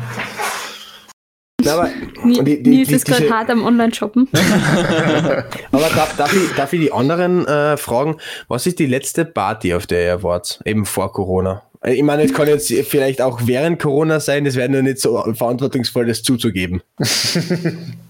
[1.64, 1.88] Na, aber
[2.24, 4.28] Ni- Und die- die- Nils die- ist gerade diese- hart am Online-Shoppen.
[5.72, 8.16] Aber darf, darf, ich, darf ich die anderen äh, fragen,
[8.48, 11.62] was ist die letzte Party, auf der ihr wart, eben vor Corona?
[11.82, 14.98] Äh, Ich meine, es kann jetzt vielleicht auch während Corona sein, das wäre nur nicht
[15.00, 16.82] so verantwortungsvoll, das zuzugeben.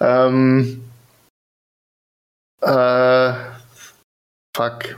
[0.00, 0.80] Ähm,
[2.62, 3.32] äh,
[4.56, 4.96] fuck.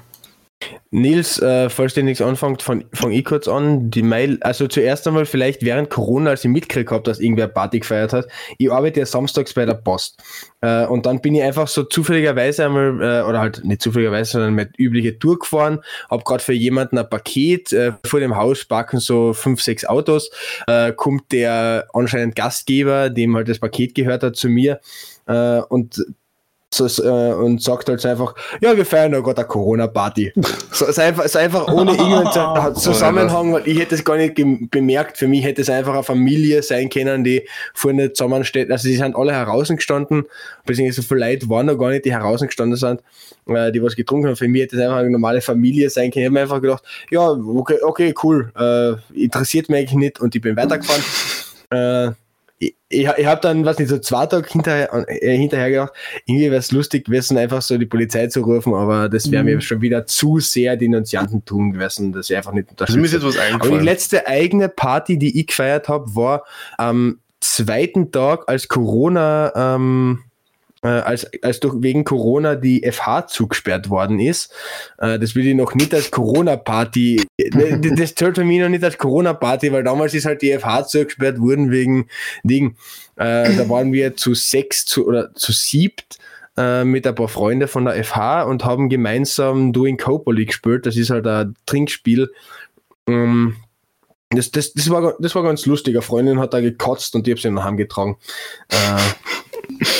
[0.92, 3.92] Nils, äh, falls dir nichts anfängt, fang, fang ich kurz an.
[3.92, 7.78] Die Mail, also zuerst einmal vielleicht während Corona, als ich mitgekriegt habe, dass irgendwer Party
[7.78, 8.26] gefeiert hat.
[8.58, 10.20] Ich arbeite ja samstags bei der Post.
[10.60, 14.54] Äh, und dann bin ich einfach so zufälligerweise einmal, äh, oder halt nicht zufälligerweise, sondern
[14.54, 15.78] mit übliche Tour gefahren,
[16.10, 20.30] hab gerade für jemanden ein Paket, äh, vor dem Haus parken so fünf, sechs Autos,
[20.66, 24.80] äh, kommt der anscheinend Gastgeber, dem halt das Paket gehört hat, zu mir
[25.26, 26.04] äh, und
[26.78, 30.32] und sagt halt so einfach, ja, wir feiern ja gerade eine Corona-Party.
[30.72, 34.34] So, so, einfach, so einfach ohne irgendeinen Zu- Zusammenhang, weil ich hätte es gar nicht
[34.70, 35.18] bemerkt.
[35.18, 38.70] Für mich hätte es einfach eine Familie sein können, die vorne zusammensteht.
[38.70, 40.24] Also, sie sind alle heraus gestanden,
[40.64, 43.02] beziehungsweise so viele Leute waren noch gar nicht, die heraus gestanden sind,
[43.46, 44.36] äh, die was getrunken haben.
[44.36, 46.22] Für mich hätte es einfach eine normale Familie sein können.
[46.22, 50.34] Ich habe mir einfach gedacht, ja, okay, okay cool, äh, interessiert mich eigentlich nicht und
[50.34, 51.02] ich bin weitergefahren.
[51.70, 52.12] äh,
[52.62, 55.92] ich, ich, ich habe dann, was nicht, so zwei Tage hinterher, äh, hinterher gedacht,
[56.26, 59.48] irgendwie wäre es lustig gewesen, einfach so die Polizei zu rufen, aber das wäre Mhm.
[59.48, 63.16] mir schon wieder zu sehr Denunziantentum gewesen, dass ich einfach nicht Also mir ist unterstütze.
[63.16, 63.84] jetzt was Aber die eingefallen.
[63.84, 66.44] letzte eigene Party, die ich gefeiert habe, war
[66.76, 70.20] am zweiten Tag, als Corona ähm,
[70.82, 74.52] äh, als, als durch wegen Corona die FH zugesperrt worden ist.
[74.98, 77.22] Äh, das will ich noch nicht als Corona-Party,
[77.54, 80.86] ne, das zählt für mich noch nicht als Corona-Party, weil damals ist halt die FH
[80.86, 82.08] zugesperrt worden wegen
[82.42, 82.76] Ding.
[83.16, 86.18] Äh, da waren wir zu sechs zu, oder zu siebt
[86.56, 90.86] äh, mit ein paar Freunden von der FH und haben gemeinsam Doing Copoly gespielt.
[90.86, 92.30] Das ist halt ein Trinkspiel.
[93.06, 93.56] Ähm,
[94.30, 95.94] das, das, das, war, das war ganz lustig.
[95.94, 98.16] Eine Freundin hat da gekotzt und die habe sie nach Hause getragen.
[98.68, 98.98] Äh,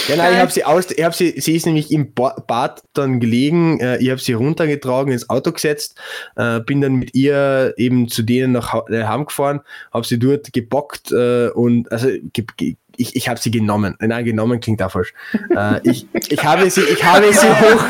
[0.08, 2.82] ja, nein, ich habe sie aus, ich habe sie, sie ist nämlich im Ba- Bad
[2.92, 5.98] dann gelegen, äh, ich habe sie runtergetragen, ins Auto gesetzt,
[6.36, 9.60] äh, bin dann mit ihr eben zu denen nach Hau- äh, heimgefahren,
[9.92, 13.96] habe sie dort gebockt äh, und also ge, ge, ich, ich habe sie genommen.
[14.00, 15.12] Nein, genommen klingt auch falsch.
[15.56, 17.84] Äh, ich, ich habe sie, ich habe sie hoch,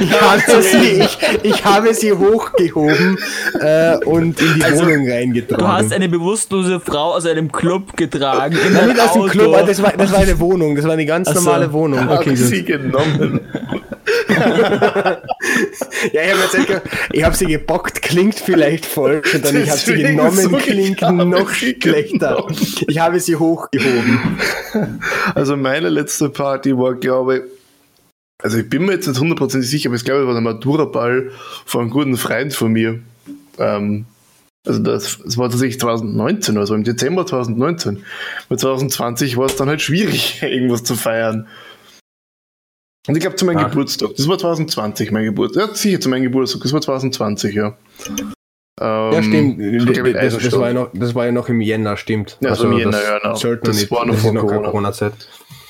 [0.00, 3.18] ich habe sie, ich, ich habe sie hochgehoben
[3.60, 5.64] äh, und in die Also, Wohnung reingetragen.
[5.64, 8.56] Du hast eine bewusstlose Frau aus einem Club getragen.
[8.66, 9.26] In Nein, ein nicht aus dem.
[9.28, 11.42] Club, das war, das war eine Wohnung, das war eine ganz Ach so.
[11.44, 12.08] normale Wohnung.
[12.08, 13.40] Okay, das- sie genommen.
[16.12, 19.68] Ja, ich habe jetzt echt, ich habe sie gebockt, klingt vielleicht falsch, und dann ich
[19.68, 22.46] habe sie Deswegen genommen, so, klingt noch schlechter.
[22.86, 24.38] Ich habe sie hochgehoben.
[25.34, 27.42] Also meine letzte Party war, glaube ich,
[28.42, 31.30] also ich bin mir jetzt nicht hundertprozentig sicher, aber ich glaube, es war der Matura-Ball
[31.66, 33.00] von einem guten Freund von mir.
[33.58, 34.06] Ähm,
[34.66, 38.04] also das, das war tatsächlich 2019, also im Dezember 2019.
[38.48, 41.46] Bei 2020 war es dann halt schwierig, irgendwas zu feiern.
[43.08, 43.68] Und ich glaube zu meinem Ah.
[43.68, 45.68] Geburtstag, das war 2020 mein Geburtstag.
[45.68, 47.76] Ja, sicher zu meinem Geburtstag, das war 2020, ja.
[48.80, 50.14] Ähm, Ja, stimmt.
[50.16, 52.36] Das, das, war ja noch, das war ja noch im Jänner, stimmt.
[52.40, 53.34] Ja, so im Jänner, das ja, genau.
[53.36, 54.70] sollte Das nicht, war noch das vor ist noch keine Corona.
[54.70, 55.12] Corona-Zeit.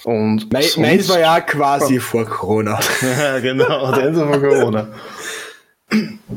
[0.05, 0.79] Und das
[1.09, 2.79] war ja quasi vor Corona.
[3.19, 4.89] Ja, genau, der Ende von Corona.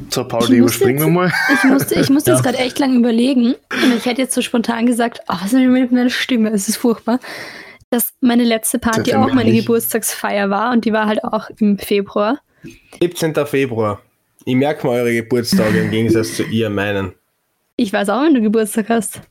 [0.10, 1.54] So, Ich Pauli, muss überspringen wir jetzt- mal.
[1.54, 2.36] Ich musste, ich musste Ja.
[2.38, 3.54] jetzt gerade echt lang überlegen.
[3.72, 6.50] Und ich hätte jetzt so spontan gesagt, oh, was ist mit meiner Stimme?
[6.50, 7.20] Es ist furchtbar.
[7.94, 9.52] Dass meine letzte Party Sehr auch meine.
[9.52, 12.40] Geburtstagsfeier war und die war halt auch im Februar.
[13.00, 13.36] 17.
[13.46, 14.02] Februar.
[14.46, 17.14] Ich merke mal eure Geburtstage im Gegensatz zu ihr meinen.
[17.76, 19.22] Ich weiß auch, wenn du Geburtstag hast.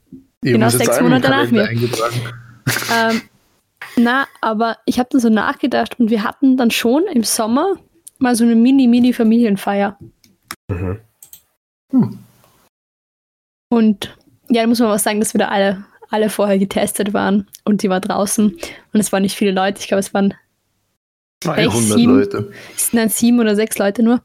[0.45, 1.69] Ich Genau sechs Monate nach mir.
[1.71, 3.23] Ähm,
[3.97, 7.75] na, aber ich habe dann so nachgedacht und wir hatten dann schon im Sommer
[8.19, 9.99] mal so eine Mini-Mini-Familienfeier.
[10.69, 11.01] Mhm.
[13.71, 14.17] Und
[14.51, 17.83] ja, da muss man auch sagen, dass wir da alle, alle vorher getestet waren und
[17.83, 18.47] die war draußen
[18.93, 19.81] und es waren nicht viele Leute.
[19.81, 20.35] Ich glaube, es waren
[21.43, 22.19] 200 sieben.
[22.19, 22.53] Leute.
[22.77, 24.23] es sind dann sieben oder sechs Leute nur.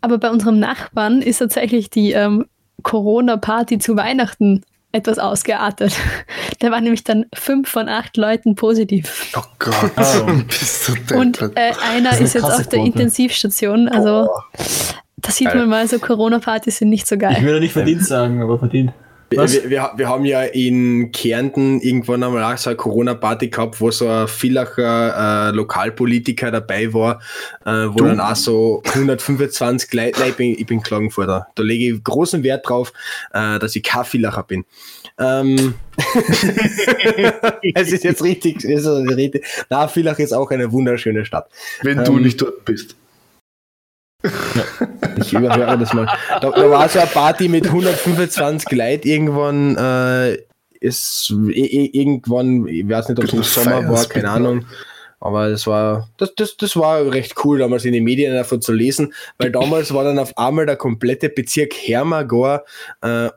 [0.00, 2.46] Aber bei unserem Nachbarn ist tatsächlich die ähm,
[2.82, 4.62] Corona-Party zu Weihnachten
[4.92, 5.94] etwas ausgeartet.
[6.58, 9.30] Da waren nämlich dann fünf von acht Leuten positiv.
[9.36, 10.32] Oh Gott, Oh.
[10.48, 12.86] bist du Und äh, einer ist ist jetzt auf der Quote.
[12.86, 13.88] Intensivstation.
[13.90, 14.30] Also
[15.18, 17.42] da sieht man mal, so Corona-Partys sind nicht so Ich geil.
[17.42, 18.92] würde nicht verdient sagen, aber verdient.
[19.36, 19.52] Wir, Was?
[19.52, 23.90] wir, wir, wir haben ja in Kärnten irgendwann einmal auch so eine Corona-Party gehabt, wo
[23.90, 27.20] so ein Villacher äh, Lokalpolitiker dabei war,
[27.66, 28.04] äh, wo Du?
[28.04, 31.48] dann auch so 125 Leute, nein, ich bin, ich bin Klagenfurter.
[31.54, 32.94] Da lege ich großen Wert drauf,
[33.34, 34.64] äh, dass ich kein Villacher bin.
[35.18, 35.74] Ähm,
[37.74, 39.46] es ist jetzt richtig, es ist richtig.
[39.68, 41.50] Na, Villach ist auch eine wunderschöne Stadt.
[41.82, 42.96] Wenn du ähm, nicht dort bist.
[45.18, 46.06] Ich überhöre das mal.
[46.40, 49.76] Da, da war so eine Party mit 125 Leuten irgendwann.
[49.76, 50.38] Äh,
[50.80, 54.30] ist irgendwann, ich weiß nicht, ob es im Sommer war, keine.
[54.30, 54.66] Ahnung.
[55.18, 58.72] Aber das war, das, das, das war recht cool, damals in den Medien davon zu
[58.72, 62.64] lesen, weil damals war dann auf einmal der komplette Bezirk Hermagor
[63.00, 63.30] äh,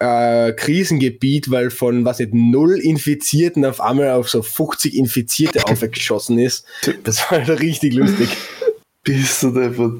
[0.00, 6.38] äh, Krisengebiet, weil von, was nicht, null Infizierten auf einmal auf so 50 Infizierte aufgeschossen
[6.38, 6.66] ist.
[7.04, 8.28] Das war halt richtig lustig.
[9.04, 9.94] Bist du deppert.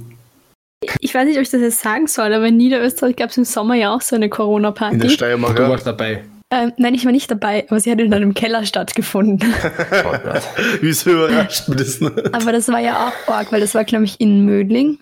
[1.01, 3.45] Ich weiß nicht, ob ich das jetzt sagen soll, aber in Niederösterreich gab es im
[3.45, 5.11] Sommer ja auch so eine In der Corona-Party.
[5.11, 5.57] Steiermark.
[5.57, 6.25] Du warst dabei.
[6.51, 9.41] Ähm, nein, ich war nicht dabei, aber sie hat in einem Keller stattgefunden.
[10.83, 12.35] Wieso überrascht mich das nicht?
[12.35, 14.99] aber das war ja auch arg, weil das war, glaube ich, in Mödling,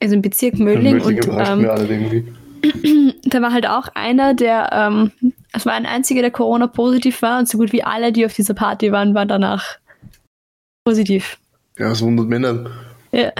[0.00, 0.96] also im Bezirk Mödling.
[0.96, 2.24] Mödling Und ähm, mich alle irgendwie.
[3.24, 5.12] da war halt auch einer, der, ähm,
[5.52, 8.54] es war ein einziger, der Corona-positiv war und so gut wie alle, die auf dieser
[8.54, 9.76] Party waren, waren danach
[10.84, 11.38] positiv.
[11.78, 12.70] Ja, das wundert mich nicht.
[13.12, 13.32] Ja.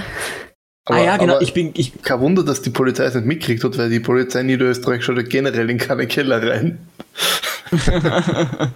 [0.86, 1.34] Ah ja, genau.
[1.34, 4.00] aber Ich bin, ich, kein Wunder, dass die Polizei es nicht mitkriegt hat, weil die
[4.00, 6.78] Polizei in Niederösterreich schaut ja generell in keine Keller rein.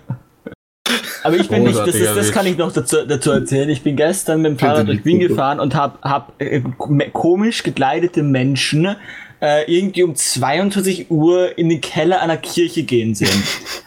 [1.23, 3.69] aber ich bin nicht, das, ist, das kann ich noch dazu, dazu erzählen.
[3.69, 7.63] Ich bin gestern mit dem Fahrrad durch Wien gefahren und hab, hab äh, kom- komisch
[7.63, 8.97] gekleidete Menschen
[9.41, 13.43] äh, irgendwie um 22 Uhr in den Keller einer Kirche gehen sehen.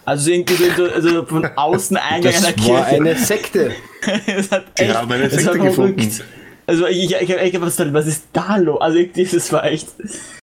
[0.05, 3.01] Also irgendwie so, so also von Außeneingang Das einer war Kirche.
[3.01, 3.71] eine Sekte.
[4.27, 6.23] es hat Die echt, haben eine war Sekte verrückt.
[6.65, 8.79] Also ich, ich, ich hab echt gedacht, was, was ist da los?
[8.81, 9.87] Also irgendwie, das war echt.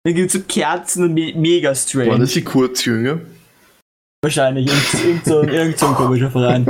[0.05, 2.11] Da gibt so Kerzen und me mega strange.
[2.11, 3.21] War das die Kurzjünger?
[4.23, 4.67] Wahrscheinlich.
[4.69, 6.67] Irgend, irgend, so, ein- irgend so ein komischer Verein.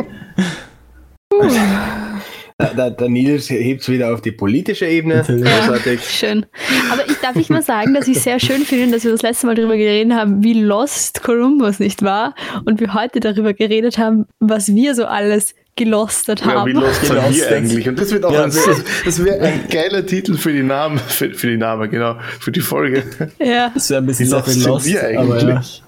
[2.76, 5.24] Der, der, Nils hebt es wieder auf die politische Ebene.
[5.26, 6.00] Großartig.
[6.08, 6.46] Schön.
[6.92, 9.46] Aber ich darf ich mal sagen, dass ich sehr schön finde, dass wir das letzte
[9.46, 12.34] Mal darüber geredet haben, wie lost Columbus nicht war
[12.64, 16.68] und wir heute darüber geredet haben, was wir so alles gelostet Ja, haben.
[16.68, 17.88] wie lost sind wir eigentlich?
[17.88, 20.98] Und das wird auch Ja, ein, das, das wäre ein geiler Titel für die Namen,
[20.98, 23.02] für, für die Namen, genau, für die Folge.
[23.38, 23.70] ja.
[23.74, 24.86] Das wäre ein bisschen Wie lost lost.
[24.86, 25.48] wir aber ja.
[25.48, 25.82] eigentlich?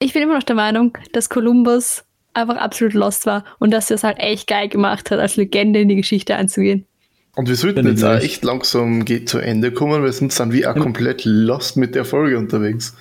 [0.00, 2.04] Ich bin immer noch der Meinung, dass Columbus
[2.34, 5.80] einfach absolut lost war und dass er es halt echt geil gemacht hat, als Legende
[5.80, 6.86] in die Geschichte einzugehen.
[7.34, 10.52] Und wir sollten ich jetzt auch echt langsam geht zu Ende kommen, weil sonst sind
[10.52, 12.94] wir auch komplett lost mit der Folge unterwegs.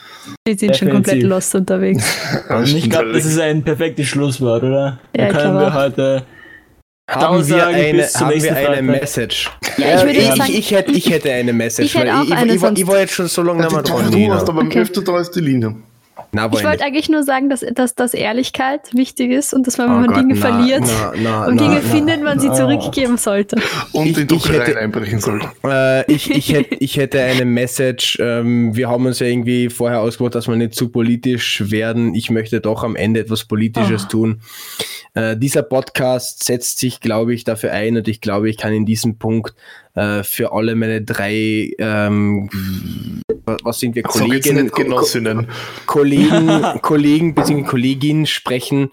[0.47, 0.93] Die sind schon Definitiv.
[0.93, 2.17] komplett lost unterwegs.
[2.49, 4.99] Und ich glaube, das ist ein perfektes Schlusswort, oder?
[5.17, 6.23] Ja, da ich können wir heute.
[7.09, 8.81] Haben wir sagen eine, haben wir eine.
[8.83, 9.51] Message?
[9.77, 11.87] Ja, ich würde ich, sagen- ich, ich, hätte, ich hätte eine Message.
[11.87, 13.59] Ich hätte weil auch ich, eine, ich, war, sonst- ich war jetzt schon so lange
[13.63, 14.31] nicht mehr du dran.
[14.31, 14.79] hast aber Okay.
[14.79, 15.75] öfter da als die Linie.
[16.31, 19.87] Nein, Ich wollte eigentlich nur sagen, dass, dass, dass Ehrlichkeit wichtig ist und dass man,
[19.89, 21.89] wenn Oh man Gott, Dinge na, verliert na, na, und na, Dinge na.
[21.93, 22.53] findet, man sie na.
[22.55, 23.57] zurückgeben sollte.
[23.93, 25.49] Und Ich- in hätte- einbrechen sollte.
[25.63, 28.17] Äh, ich, ich, hätte, ich hätte eine Message.
[28.21, 32.15] Ähm, wir haben uns ja irgendwie vorher ausgemacht, dass wir nicht zu politisch werden.
[32.15, 34.09] Ich möchte doch am Ende etwas Politisches Oh.
[34.09, 34.41] tun.
[35.13, 38.85] Äh, dieser Podcast setzt sich, glaube ich, dafür ein und ich glaube, ich kann in
[38.85, 39.53] diesem Punkt
[39.95, 42.49] äh, für alle meine drei, ähm,
[43.63, 45.47] was sind wir, Kolleginnen, Genossinnen.
[45.85, 46.47] Kollegen,
[46.81, 47.63] Kollegen bzw.
[47.63, 48.89] Kolleginnen sprechen.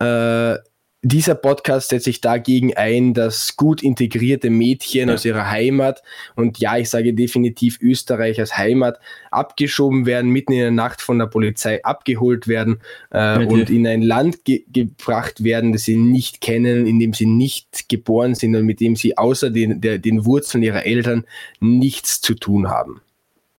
[0.00, 0.56] Äh,
[1.02, 6.02] dieser Podcast setzt sich dagegen ein, dass gut integrierte Mädchen aus ihrer Heimat
[6.36, 11.18] und ja, ich sage definitiv Österreich als Heimat abgeschoben werden, mitten in der Nacht von
[11.18, 12.80] der Polizei abgeholt werden
[13.10, 17.26] äh, und in ein Land ge gebracht werden, das sie nicht kennen, in dem sie
[17.26, 21.24] nicht geboren sind und mit dem sie außer den, der, den Wurzeln ihrer Eltern
[21.60, 23.00] nichts zu tun haben.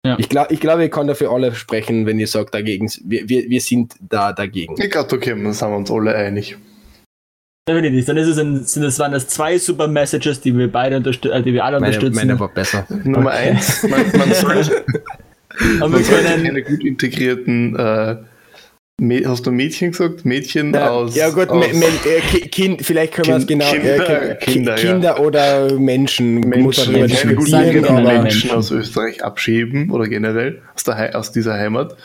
[0.05, 0.17] Ja.
[0.19, 3.49] Ich glaube, ich, glaub, ich kann dafür alle sprechen, wenn ihr sagt, dagegen, wir, wir,
[3.49, 4.75] wir sind da dagegen.
[4.79, 6.57] Ich glaube, okay, dann sind wir uns alle einig.
[7.67, 8.05] Definitiv.
[8.05, 11.35] Dann ist es ein, sind es, waren das zwei super Messages, die wir beide unterstützen,
[11.35, 12.27] äh, die wir alle Meine, unterstützen.
[12.27, 12.87] meine war besser.
[13.03, 18.15] Nummer eins, man, man soll, Und wir man soll können, keine gut integrierten, äh,
[19.25, 20.25] hast du Mädchen gesagt?
[20.25, 21.15] Mädchen Ja, aus.
[21.15, 24.35] ja gut, aus me, me, äh, Ki- kind, vielleicht können wir es genau Kinder- äh,
[24.37, 24.91] Ki- Kinder, ja.
[24.91, 28.51] Kinder oder Menschen, muss man Menschen, keine gut Sagen Menschen Menschen.
[28.51, 31.95] aus Österreich abschieben oder generell aus, der, aus dieser Heimat.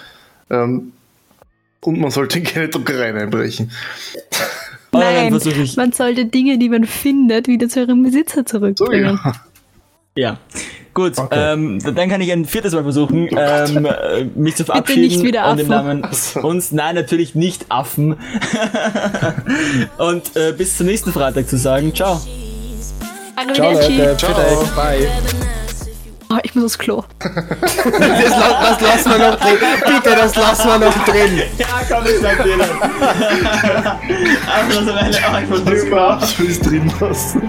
[0.50, 0.92] Ähm,
[1.80, 3.70] und man sollte keine Druckereien einbrechen.
[4.93, 5.41] Dann Nein,
[5.76, 9.18] man sollte Dinge, die man findet, wieder zu ihrem Besitzer So, zurückbringen.
[9.24, 9.32] ja.
[10.16, 10.39] ja.
[10.95, 11.53] Gut, Okay.
[11.53, 15.03] ähm, dann kann ich ein viertes Mal versuchen, ähm, äh, mich zu verabschieden.
[15.03, 16.01] nicht wieder und im Affen.
[16.01, 18.16] Namen uns, nein, natürlich nicht Affen.
[19.99, 22.18] und äh, bis zum nächsten Freitag zu sagen, ciao.
[23.53, 23.72] Ciao.
[23.74, 24.32] Leute, Ciao.
[24.32, 25.09] bitte, bye.
[26.29, 27.05] Oh, ich muss aufs Klo.
[27.20, 29.59] Das, das lassen wir noch drin.
[29.87, 31.43] Bitte, das lassen wir noch drin.
[31.57, 32.70] Ja, komm, ich sag dir das.
[34.53, 37.43] Einfach so eine, oh, ich muss Du überhaupt willst drin lassen.